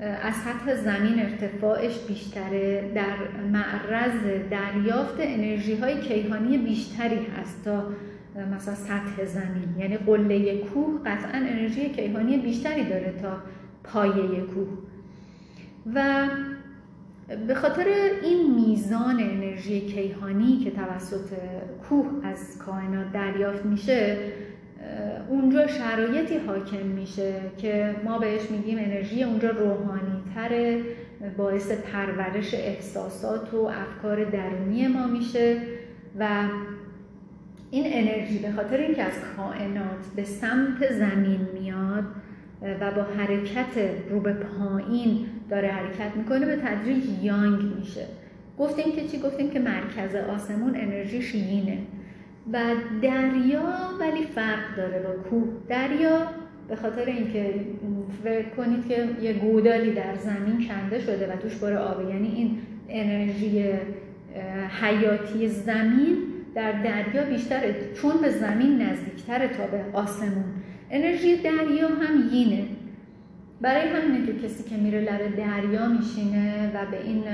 از 0.00 0.34
سطح 0.34 0.74
زمین 0.74 1.20
ارتفاعش 1.20 1.98
بیشتره 2.08 2.92
در 2.94 3.16
معرض 3.52 4.48
دریافت 4.50 5.14
انرژی 5.18 5.74
های 5.76 6.00
کیهانی 6.00 6.58
بیشتری 6.58 7.26
هست 7.26 7.64
تا 7.64 7.84
مثلا 8.52 8.74
سطح 8.74 9.24
زمین. 9.24 9.74
یعنی 9.78 9.96
قله 9.96 10.58
کوه 10.58 11.00
قطعا 11.06 11.38
انرژی 11.38 11.88
کیهانی 11.88 12.36
بیشتری 12.36 12.84
داره 12.84 13.14
تا 13.22 13.36
پایه 13.84 14.40
کوه. 14.40 14.68
و 15.94 16.28
به 17.46 17.54
خاطر 17.54 17.86
این 18.22 18.54
میزان 18.54 19.20
انرژی 19.20 19.80
کیهانی 19.80 20.58
که 20.64 20.70
توسط 20.70 21.34
کوه 21.88 22.06
از 22.22 22.58
کائنات 22.58 23.12
دریافت 23.12 23.64
میشه 23.64 24.18
اونجا 25.28 25.66
شرایطی 25.66 26.38
حاکم 26.38 26.86
میشه 26.86 27.34
که 27.58 27.94
ما 28.04 28.18
بهش 28.18 28.50
میگیم 28.50 28.78
انرژی 28.78 29.22
اونجا 29.22 29.50
روحانی 29.50 30.22
تره 30.34 30.82
باعث 31.36 31.72
پرورش 31.72 32.54
احساسات 32.54 33.54
و 33.54 33.56
افکار 33.56 34.24
درونی 34.24 34.86
ما 34.86 35.06
میشه 35.06 35.56
و 36.18 36.28
این 37.70 37.84
انرژی 37.86 38.38
به 38.38 38.52
خاطر 38.52 38.76
اینکه 38.76 39.02
از 39.02 39.12
کائنات 39.36 40.06
به 40.16 40.24
سمت 40.24 40.92
زمین 40.92 41.48
میاد 41.60 42.04
و 42.80 42.90
با 42.90 43.02
حرکت 43.02 43.90
رو 44.10 44.20
به 44.20 44.32
پایین 44.32 45.26
داره 45.50 45.68
حرکت 45.68 46.16
می‌کنه 46.16 46.46
به 46.46 46.56
تدریج 46.56 47.04
یانگ 47.22 47.74
میشه 47.78 48.06
گفتیم 48.58 48.92
که 48.92 49.08
چی؟ 49.08 49.18
گفتیم 49.18 49.50
که 49.50 49.58
مرکز 49.58 50.14
آسمون 50.14 50.76
انرژی 50.76 51.22
شیینه 51.22 51.78
و 52.52 52.58
دریا 53.02 53.62
ولی 54.00 54.24
فرق 54.34 54.76
داره 54.76 55.02
با 55.02 55.30
کوه. 55.30 55.48
دریا 55.68 56.18
به 56.68 56.76
خاطر 56.76 57.04
اینکه 57.04 57.54
فکر 58.24 58.48
کنید 58.48 58.88
که 58.88 59.08
یه 59.22 59.32
گودالی 59.32 59.92
در 59.92 60.14
زمین 60.14 60.68
کنده 60.68 61.00
شده 61.00 61.32
و 61.32 61.36
توش 61.36 61.58
پر 61.58 61.72
آبه. 61.72 62.14
یعنی 62.14 62.28
این 62.28 62.58
انرژی 62.88 63.64
حیاتی 64.82 65.48
زمین 65.48 66.16
در 66.54 66.72
دریا 66.72 67.24
بیشتره. 67.24 67.74
چون 67.94 68.12
به 68.22 68.30
زمین 68.30 68.82
نزدیکتره 68.82 69.48
تا 69.48 69.66
به 69.66 69.84
آسمون. 69.92 70.44
انرژی 70.90 71.36
دریا 71.36 71.88
هم 71.88 72.28
یینه. 72.32 72.64
برای 73.60 73.88
همینه 73.88 74.26
که 74.26 74.46
کسی 74.46 74.62
که 74.62 74.76
میره 74.76 75.00
لب 75.00 75.36
دریا 75.36 75.88
میشینه 75.88 76.72
و 76.74 76.90
به 76.90 77.02
این 77.04 77.24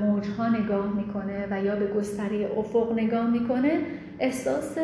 موجها 0.00 0.48
نگاه 0.48 0.96
می‌کنه 0.96 1.46
و 1.50 1.64
یا 1.64 1.76
به 1.76 1.86
گستره 1.86 2.50
افق 2.56 2.92
نگاه 2.92 3.30
می‌کنه 3.30 3.72
احساس 4.20 4.78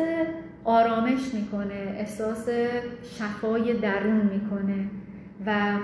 آرامش 0.63 1.33
می‌کنه 1.33 1.95
احساس 1.97 2.49
شفای 3.19 3.73
درون 3.73 4.21
می‌کنه 4.33 4.89
و 5.45 5.77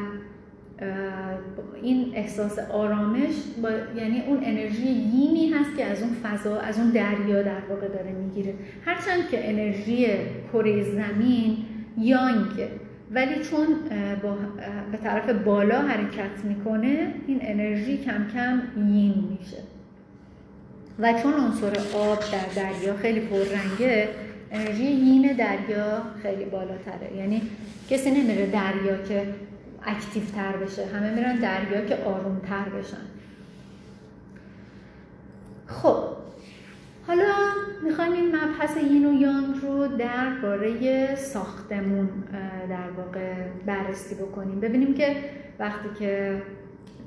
این 1.81 2.11
احساس 2.15 2.59
آرامش 2.59 3.35
با 3.63 3.69
یعنی 4.01 4.23
اون 4.27 4.39
انرژی 4.43 4.87
یینی 4.87 5.49
هست 5.49 5.77
که 5.77 5.85
از 5.85 6.01
اون 6.01 6.11
فضا 6.23 6.59
از 6.59 6.79
اون 6.79 6.89
دریا 6.89 7.41
در 7.41 7.61
واقع 7.69 7.87
داره 7.87 8.11
می‌گیره. 8.11 8.53
هرچند 8.85 9.29
که 9.31 9.49
انرژی 9.49 10.07
کره 10.53 10.83
زمین 10.83 11.57
یانگه 11.97 12.69
ولی 13.11 13.35
چون 13.35 13.67
با 14.23 14.37
به 14.91 14.97
طرف 14.97 15.29
بالا 15.29 15.81
حرکت 15.81 16.45
می‌کنه 16.45 17.13
این 17.27 17.39
انرژی 17.41 17.97
کم 17.97 18.27
کم 18.33 18.61
یین 18.77 19.37
میشه. 19.39 19.57
و 20.99 21.13
چون 21.23 21.33
عنصر 21.33 21.79
آب 21.93 22.19
در 22.19 22.63
دریا 22.63 22.97
خیلی 22.97 23.19
پررنگه 23.19 24.09
انرژی 24.51 24.83
یین 24.83 25.33
دریا 25.33 26.01
خیلی 26.23 26.45
بالاتره. 26.45 27.17
یعنی 27.17 27.41
کسی 27.89 28.11
نمیره 28.11 28.45
دریا 28.45 28.97
که 28.97 29.33
اکتیو 29.85 30.23
تر 30.35 30.57
بشه. 30.57 30.85
همه 30.85 31.15
میرن 31.15 31.35
دریا 31.35 31.85
که 31.85 32.03
آروم 32.03 32.41
تر 32.49 32.69
بشن. 32.69 33.05
خب 35.67 35.97
حالا 37.07 37.33
می‌خوایم 37.83 38.13
این 38.13 38.35
مبحث 38.35 38.77
یین 38.77 39.05
و 39.05 39.21
یانگ 39.21 39.55
رو 39.61 39.87
درباره 39.87 41.15
ساختمون 41.15 42.09
در 42.69 42.91
واقع 42.97 43.33
بررسی 43.65 44.15
بکنیم. 44.15 44.59
ببینیم 44.59 44.93
که 44.93 45.15
وقتی 45.59 45.89
که 45.99 46.41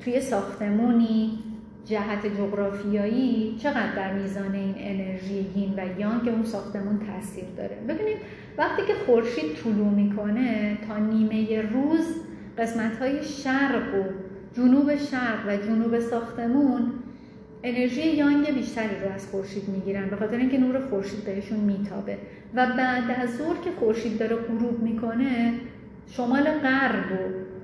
توی 0.05 0.21
ساختمونی 0.21 1.39
جهت 1.85 2.27
جغرافیایی 2.27 3.57
چقدر 3.63 3.95
در 3.97 4.13
میزان 4.13 4.55
این 4.55 4.75
انرژی 4.79 5.47
یین 5.57 5.75
و 5.77 6.01
یانگ 6.01 6.29
اون 6.29 6.45
ساختمون 6.45 6.99
تاثیر 6.99 7.45
داره. 7.57 7.77
ببینید 7.89 8.17
وقتی 8.59 8.83
که 8.87 8.95
خورشید 9.07 9.55
طلوع 9.55 9.89
می‌کنه 9.89 10.79
تا 10.89 10.99
نیمه 10.99 11.63
روز 11.63 12.07
قسمت 12.59 12.97
های 12.97 13.23
شرق 13.23 13.95
و 13.95 14.05
جنوب 14.57 14.97
شرق 14.97 15.49
و 15.49 15.57
جنوب 15.57 15.99
ساختمون 15.99 16.93
انرژی 17.63 18.03
یانگ 18.03 18.55
بیشتری 18.55 19.01
رو 19.05 19.13
از 19.15 19.27
خورشید 19.31 19.69
می‌گیرن 19.69 20.09
به 20.09 20.17
خاطر 20.17 20.37
اینکه 20.37 20.59
نور 20.59 20.81
خورشید 20.81 21.25
بهشون 21.25 21.61
میتابه. 21.61 22.19
و 22.55 22.67
بعد 22.67 23.11
از 23.23 23.37
ظهر 23.37 23.57
که 23.65 23.71
خورشید 23.79 24.19
داره 24.19 24.37
غروب 24.37 24.83
می‌کنه 24.83 25.53
شمال 26.11 26.43
غرب 26.43 27.13
و 27.13 27.17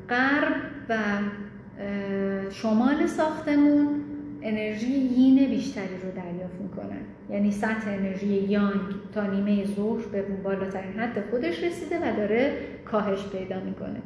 غرب 0.09 0.55
و 0.89 0.97
شمال 2.51 3.07
ساختمون 3.07 3.89
انرژی 4.43 4.93
یین 4.93 5.51
بیشتری 5.51 5.97
رو 6.03 6.11
دریافت 6.11 6.61
می‌کنن. 6.61 7.01
یعنی 7.31 7.53
سطح 7.53 7.91
انرژی 7.91 8.27
یانگ 8.27 8.81
تا 9.15 9.27
نیمه 9.27 9.65
ظهر 9.65 10.07
به 10.13 10.23
بالاترین 10.23 10.93
حد 10.93 11.25
خودش 11.31 11.63
رسیده 11.63 11.99
و 11.99 12.17
داره 12.17 12.53
کاهش 12.85 13.27
پیدا 13.33 13.61
می‌کنه. 13.61 14.01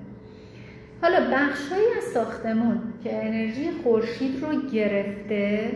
حالا 1.02 1.20
بخشهایی 1.32 1.86
از 1.98 2.04
ساختمون 2.04 2.80
که 3.04 3.24
انرژی 3.26 3.70
خورشید 3.82 4.42
رو 4.42 4.70
گرفته 4.70 5.70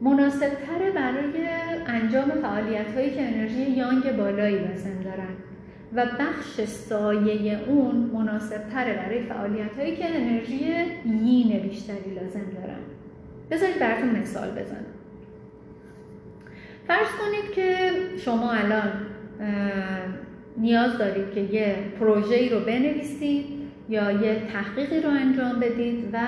مناسب 0.00 0.48
تره 0.48 0.90
برای 0.90 1.46
انجام 1.86 2.30
فعالیت 2.30 2.94
هایی 2.94 3.10
که 3.10 3.22
انرژی 3.22 3.70
یانگ 3.70 4.16
بالایی 4.16 4.58
لازم 4.58 5.02
دارن 5.04 5.34
و 5.94 6.06
بخش 6.20 6.64
سایه 6.64 7.60
اون 7.68 7.94
مناسب 7.94 8.68
تره 8.68 8.94
برای 8.94 9.22
فعالیت 9.22 9.78
هایی 9.78 9.96
که 9.96 10.16
انرژی 10.16 10.64
یین 11.04 11.58
بیشتری 11.58 12.14
لازم 12.14 12.50
دارن. 12.54 12.83
بذارید 13.54 13.78
براتون 13.78 14.08
مثال 14.08 14.50
بزنم. 14.50 14.86
فرض 16.86 17.08
کنید 17.08 17.54
که 17.54 17.90
شما 18.18 18.52
الان 18.52 18.90
نیاز 20.56 20.98
دارید 20.98 21.32
که 21.34 21.40
یه 21.40 21.76
پروژه 22.00 22.54
رو 22.54 22.60
بنویسید 22.60 23.46
یا 23.88 24.10
یه 24.10 24.42
تحقیقی 24.52 25.00
رو 25.00 25.10
انجام 25.10 25.60
بدید 25.60 26.08
و 26.12 26.18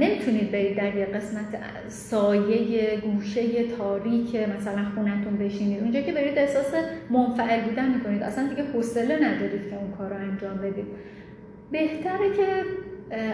نمی‌تونید 0.00 0.52
برید 0.52 0.76
در 0.76 0.96
یه 0.96 1.06
قسمت 1.06 1.44
سایه 1.88 3.00
گوشه 3.00 3.64
تاریک 3.64 4.36
مثلا 4.36 4.84
خونتون 4.94 5.36
بشینید. 5.38 5.80
اونجا 5.80 6.00
که 6.00 6.12
برید 6.12 6.38
احساس 6.38 6.74
منفعل 7.10 7.60
بودن 7.60 7.94
می‌کنید. 7.94 8.22
اصلا 8.22 8.48
دیگه 8.48 8.62
حوصله 8.62 9.14
ندارید 9.14 9.70
که 9.70 9.76
اون 9.76 9.90
کار 9.98 10.10
رو 10.10 10.16
انجام 10.16 10.56
بدید. 10.56 10.86
بهتره 11.70 12.36
که 12.36 12.46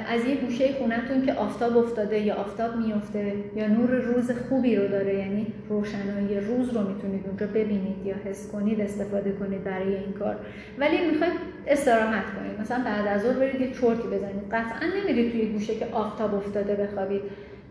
از 0.09 0.25
یه 0.25 0.35
گوشه 0.35 0.73
خونتون 0.73 1.27
که 1.27 1.33
آفتاب 1.33 1.77
افتاده 1.77 2.19
یا 2.21 2.35
آفتاب 2.35 2.77
میفته 2.77 3.33
یا 3.57 3.67
نور 3.67 3.91
روز 3.91 4.31
خوبی 4.31 4.77
رو 4.77 4.89
داره 4.89 5.15
یعنی 5.15 5.47
روشنایی 5.69 6.41
روز 6.41 6.69
رو 6.77 6.89
می‌تونید 6.89 7.27
اونجا 7.27 7.47
ببینید 7.47 8.07
یا 8.07 8.15
حس 8.25 8.51
کنید 8.53 8.81
استفاده 8.81 9.33
کنید 9.33 9.65
برای 9.65 9.97
این 9.97 10.13
کار. 10.13 10.37
ولی 10.79 11.11
می‌خواید 11.11 11.33
استراحت 11.67 12.25
کنید. 12.37 12.61
مثلا 12.61 12.85
بعد 12.85 13.07
از 13.07 13.23
ظهر 13.23 13.33
برید 13.39 13.61
یه 13.61 13.71
چرتی 13.71 14.09
بزنید. 14.09 14.49
قطعا 14.53 14.89
نمیرید 15.01 15.33
توی 15.33 15.47
گوشه 15.47 15.75
که 15.75 15.87
آفتاب 15.93 16.35
افتاده 16.35 16.75
بخوابید. 16.75 17.23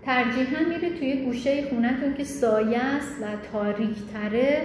ترجیحا 0.06 0.66
میرید 0.70 1.00
توی 1.00 1.26
گوشه 1.26 1.64
خونتون 1.70 2.14
که 2.14 2.24
سایه 2.24 2.80
است 2.80 3.16
و 3.22 3.26
تاریک 3.52 3.96
تره 4.14 4.62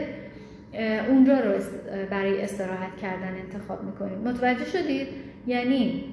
اونجا 1.09 1.35
رو 1.35 1.53
برای 2.11 2.43
استراحت 2.43 2.97
کردن 3.03 3.35
انتخاب 3.45 3.85
می‌کنید. 3.85 4.19
متوجه 4.19 4.65
شدید؟ 4.65 5.09
یعنی 5.47 6.05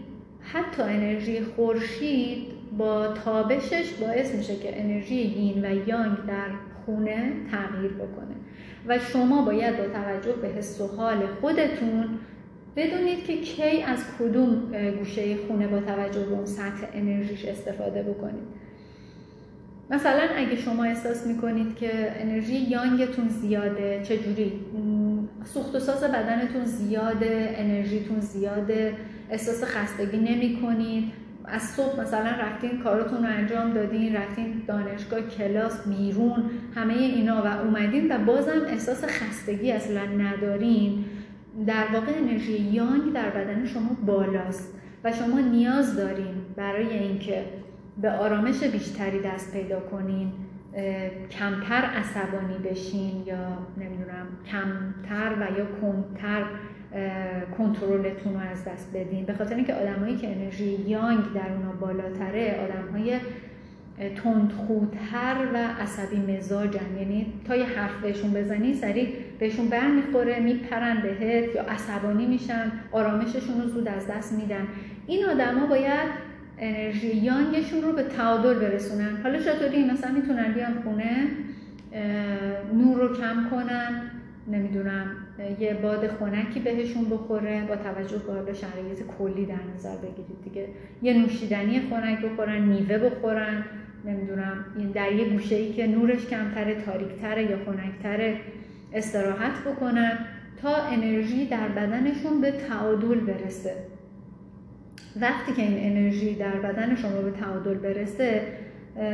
حتی 0.44 0.82
انرژی 0.82 1.42
خورشید 1.42 2.48
با 2.78 3.08
تابشش 3.08 3.94
باعث 4.02 4.36
میشه 4.36 4.56
که 4.56 4.82
انرژی 4.82 5.16
یین 5.16 5.66
و 5.66 5.88
یانگ 5.88 6.18
در 6.28 6.50
خونه 6.86 7.32
تغییر 7.52 7.92
بکنه 7.92 8.36
و 8.88 9.00
شما 9.00 9.46
باید 9.46 9.78
با 9.78 9.84
توجه 9.84 10.34
به 10.42 10.48
حس 10.48 10.82
و 10.82 10.88
حال 10.88 11.28
خودتون 11.42 12.06
بدونید 12.76 13.26
که 13.26 13.38
کی 13.38 13.82
از 13.82 14.00
کدوم 14.20 14.72
گوشه 15.00 15.38
خونه 15.48 15.68
با 15.68 15.80
توجه 15.80 16.26
به 16.26 16.32
اون 16.32 16.46
سطح 16.46 16.88
انرژیش 16.94 17.46
استفاده 17.46 18.04
بکنید 18.04 18.62
مثلا 19.90 20.22
اگه 20.36 20.56
شما 20.56 20.84
احساس 20.84 21.28
می‌کنید 21.28 21.76
که 21.76 22.22
انرژی 22.22 22.56
یانگتون 22.56 23.30
زیاده 23.30 24.02
چجوری؟ 24.04 24.52
سوخت 25.46 25.76
و 25.76 25.80
ساز 25.80 26.04
بدنتون 26.04 26.66
زیاده 26.66 27.56
انرژیتون 27.58 28.20
زیاده 28.20 28.94
احساس 29.32 29.64
خستگی 29.64 30.18
نمی 30.18 30.62
کنید. 30.62 31.04
از 31.46 31.62
صبح 31.62 32.02
مثلا 32.02 32.30
رفتین 32.30 32.80
کاراتون 32.80 33.18
رو 33.18 33.30
انجام 33.30 33.74
دادین 33.74 34.16
رفتین 34.16 34.62
دانشگاه 34.68 35.22
کلاس 35.22 35.88
بیرون 35.88 36.44
همه 36.76 36.94
اینا 36.94 37.44
و 37.44 37.48
اومدین 37.48 38.12
و 38.12 38.26
بازم 38.26 38.62
احساس 38.68 39.04
خستگی 39.04 39.72
اصلا 39.72 40.06
ندارین. 40.06 41.06
در 41.68 41.86
واقع 41.94 42.12
انرژی 42.18 42.62
یانگ 42.62 43.14
در 43.14 43.30
بدن 43.30 43.66
شما 43.66 43.98
بالاست 44.06 44.74
و 45.04 45.12
شما 45.12 45.40
نیاز 45.40 45.96
دارین 45.96 46.36
برای 46.56 46.94
اینکه 46.94 47.46
به 48.02 48.12
آرامش 48.12 48.64
بیشتری 48.64 49.22
دست 49.22 49.54
پیدا 49.54 49.80
کنین. 49.80 50.32
کمتر 51.32 51.86
عصبانی 51.86 52.58
بشین 52.66 53.24
یا 53.26 53.58
نمی‌دونم 53.78 54.28
کمتر 54.52 55.34
و 55.34 55.60
یا 55.60 55.68
کمتر 55.82 56.44
کنترلتون 57.58 58.34
رو 58.34 58.40
از 58.52 58.66
دست 58.66 58.90
بدین. 58.94 59.26
به 59.26 59.34
خاطر 59.34 59.56
اینکه 59.56 59.74
آدمایی 59.74 60.18
که 60.18 60.36
انرژی 60.36 60.78
یانگ 60.88 61.20
در 61.36 61.52
اونا 61.52 61.72
بالاتره 61.80 62.60
آدمهای 62.64 63.20
تندخوتر 64.24 65.36
و 65.54 65.58
عصبی 65.82 66.34
مزاجن. 66.34 66.98
یعنی 67.00 67.34
تا 67.48 67.56
یه 67.56 67.66
حرف 67.66 68.02
بهشون 68.02 68.34
بزنی 68.34 68.74
سریع 68.74 69.10
بهشون 69.40 69.68
بر 69.70 69.88
می‌خوره 69.88 70.40
میپرن 70.40 71.02
بهت 71.02 71.56
یا 71.56 71.64
عصبانی 71.64 72.26
میشن 72.26 72.72
آرامششون 72.92 73.62
رو 73.62 73.68
زود 73.68 73.88
از 73.88 74.08
دست 74.08 74.34
میدن. 74.34 74.68
این 75.08 75.26
آدما 75.26 75.66
باید 75.66 76.32
انرژی 76.60 77.16
یانگشون 77.16 77.82
رو 77.82 77.92
به 77.92 78.04
تعادل 78.04 78.54
برسونن. 78.54 79.18
حالا 79.24 79.40
چطوری؟ 79.40 79.84
مثلا 79.84 80.12
می‌تونن 80.12 80.54
بیان 80.54 80.74
خونه 80.84 81.28
نور 82.74 83.08
رو 83.08 83.16
کم 83.16 83.50
کنن 83.52 84.02
نمی‌دونم 84.48 85.06
یه 85.60 85.74
باد 85.74 86.08
خنکی 86.08 86.60
بهشون 86.60 87.10
بخوره 87.10 87.66
با 87.68 87.76
توجه 87.76 88.18
به 88.46 88.54
شرایط 88.54 89.04
کلی 89.18 89.46
در 89.46 89.60
نظر 89.76 89.96
بگیرید 89.96 90.44
دیگه. 90.44 90.68
یه 91.02 91.22
نوشیدنی 91.22 91.80
خنک 91.80 92.22
بخورن 92.22 92.62
میوه 92.62 92.98
بخورن 92.98 93.66
نمی‌دونم 94.06 94.66
در 94.94 95.12
یه 95.12 95.30
گوشه 95.30 95.56
ای 95.56 95.74
که 95.74 95.88
نورش 95.88 96.26
کمتره 96.28 96.76
تاریکتره 96.76 97.44
یا 97.44 97.58
خنکتره 97.66 98.38
استراحت 98.94 99.62
بکنن 99.66 100.20
تا 100.62 100.76
انرژی 100.76 101.46
در 101.46 101.68
بدنشون 101.68 102.42
به 102.42 102.52
تعادل 102.52 103.20
برسه. 103.20 103.76
وقتی 105.22 105.54
که 105.54 105.62
این 105.62 105.92
انرژی 105.92 106.36
در 106.36 106.56
بدن 106.56 106.96
شما 106.96 107.22
به 107.22 107.32
تعادل 107.32 107.74
برسه 107.74 108.42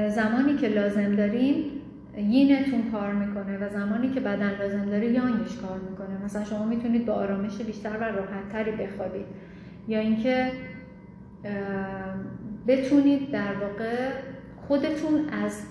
زمانی 0.10 0.56
که 0.56 0.68
لازم 0.68 1.16
دارین 1.16 1.77
یینتون 2.22 2.92
کار 2.92 3.14
می‌کنه 3.14 3.58
و 3.58 3.70
زمانی 3.70 4.10
که 4.10 4.20
بدن 4.20 4.58
لازم 4.60 4.86
داره 4.86 5.12
یانگش 5.12 5.58
کار 5.58 5.80
می‌کنه. 5.90 6.26
مثلا 6.26 6.44
شما 6.44 6.66
می‌تونید 6.66 7.06
با 7.06 7.14
آرامش 7.14 7.58
بیشتر 7.58 7.98
و 7.98 8.04
راحتتری 8.04 8.72
بخوابید. 8.72 9.26
یا 9.88 10.00
اینکه 10.00 10.52
بتونید 12.68 13.32
در 13.32 13.54
واقع 13.54 14.10
خودتون 14.68 15.30
از 15.44 15.62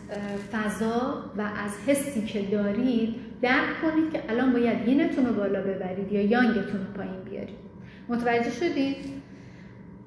فضا 0.52 1.24
و 1.36 1.40
از 1.40 1.70
حسی 1.86 2.22
که 2.26 2.42
دارید 2.42 3.14
درک 3.42 3.82
کنید 3.82 4.12
که 4.12 4.22
الان 4.28 4.52
باید 4.52 4.88
یینتون 4.88 5.26
رو 5.26 5.34
بالا 5.34 5.60
ببرید 5.60 6.12
یا 6.12 6.22
یانگتون 6.22 6.80
رو 6.80 6.92
پایین 6.96 7.20
بیارید. 7.30 7.56
متوجه 8.08 8.50
شدید؟ 8.50 8.96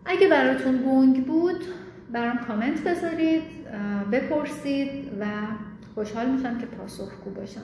اگه 0.06 0.30
براتون 0.30 0.80
گنگ 0.86 1.26
بود 1.26 1.64
برام 2.12 2.38
کامنت 2.38 2.84
بذارید 2.84 3.42
بپرسید 4.12 4.90
و 5.20 5.26
خوشحال 6.00 6.30
میشم 6.30 6.58
که 6.58 6.66
پاسخگو 6.66 7.30
باشم. 7.30 7.62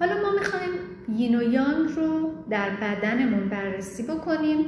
حالا 0.00 0.12
ما 0.12 0.32
می‌خوایم 0.38 0.70
یین 1.08 1.34
و 1.34 1.42
یانگ 1.42 1.90
رو 1.96 2.30
در 2.50 2.70
بدنمون 2.70 3.48
بررسی 3.48 4.02
بکنیم 4.02 4.58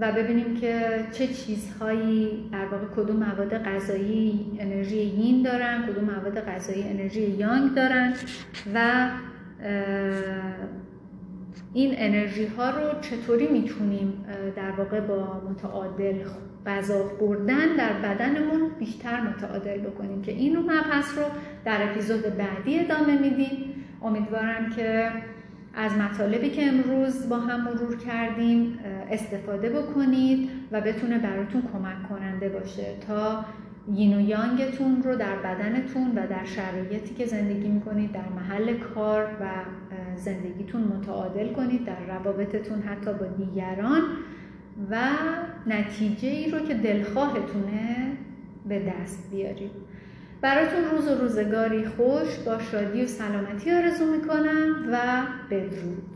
و 0.00 0.12
ببینیم 0.12 0.56
که 0.56 1.04
چه 1.12 1.26
چیزهایی 1.26 2.48
در 2.52 2.66
واقع 2.66 2.84
کدوم 2.96 3.16
مواد 3.16 3.58
غذایی 3.58 4.58
انرژی 4.60 4.96
یین 4.96 5.42
دارن 5.42 5.86
کدوم 5.86 6.04
مواد 6.04 6.40
غذایی 6.40 6.82
انرژی 6.82 7.22
یانگ 7.22 7.74
دارن 7.74 8.14
و 8.74 9.08
این 11.72 11.94
انرژی 11.96 12.46
ها 12.46 12.70
رو 12.70 13.00
چطوری 13.00 13.48
می‌تونیم 13.48 14.24
در 14.56 14.70
واقع 14.70 15.00
با 15.00 15.42
متعادل 15.50 16.24
غذا 16.66 17.08
خوردن 17.18 17.76
در 17.78 17.92
بدنمون 17.92 18.70
بیشتر 18.78 19.20
متعادل 19.20 19.78
بکنیم 19.78 20.22
که 20.22 20.32
این 20.32 20.56
رو 20.56 20.62
مبحث 20.62 21.18
رو 21.18 21.24
در 21.64 21.90
اپیزود 21.90 22.22
بعدی 22.22 22.78
ادامه 22.78 23.18
میدیم. 23.18 23.74
امیدوارم 24.02 24.70
که 24.76 25.10
از 25.74 25.92
مطالبی 25.92 26.50
که 26.50 26.66
امروز 26.66 27.28
با 27.28 27.36
هم 27.36 27.64
مرور 27.64 27.96
کردیم 27.96 28.78
استفاده 29.10 29.70
بکنید 29.70 30.50
و 30.72 30.80
بتونه 30.80 31.18
براتون 31.18 31.62
کمک 31.72 32.08
کننده 32.08 32.48
باشه 32.48 32.86
تا 33.06 33.44
یین 33.92 34.16
و 34.16 34.20
یانگتون 34.20 35.02
رو 35.02 35.16
در 35.16 35.36
بدنتون 35.36 36.18
و 36.18 36.26
در 36.26 36.44
شرایطی 36.44 37.14
که 37.14 37.26
زندگی 37.26 37.68
می‌کنید 37.68 38.12
در 38.12 38.28
محل 38.36 38.74
کار 38.74 39.24
و 39.40 39.44
زندگیتون 40.16 40.80
متعادل 40.82 41.52
کنید 41.52 41.84
در 41.84 42.06
روابطتون 42.08 42.82
حتی 42.82 43.12
با 43.12 43.26
دیگران. 43.26 44.02
و 44.90 45.08
نتیجه 45.66 46.28
ای 46.28 46.50
رو 46.50 46.58
که 46.58 46.74
دلخواهتونه 46.74 48.12
به 48.68 48.78
دست 48.78 49.30
بیارید 49.30 49.70
براتون 50.40 50.84
روز 50.84 51.08
و 51.08 51.14
روزگاری 51.14 51.84
خوش 51.84 52.38
با 52.46 52.58
شادی 52.58 53.02
و 53.02 53.06
سلامتی 53.06 53.72
آرزو 53.72 54.06
می‌کنم 54.06 54.88
و 54.92 55.22
بدرود. 55.50 56.15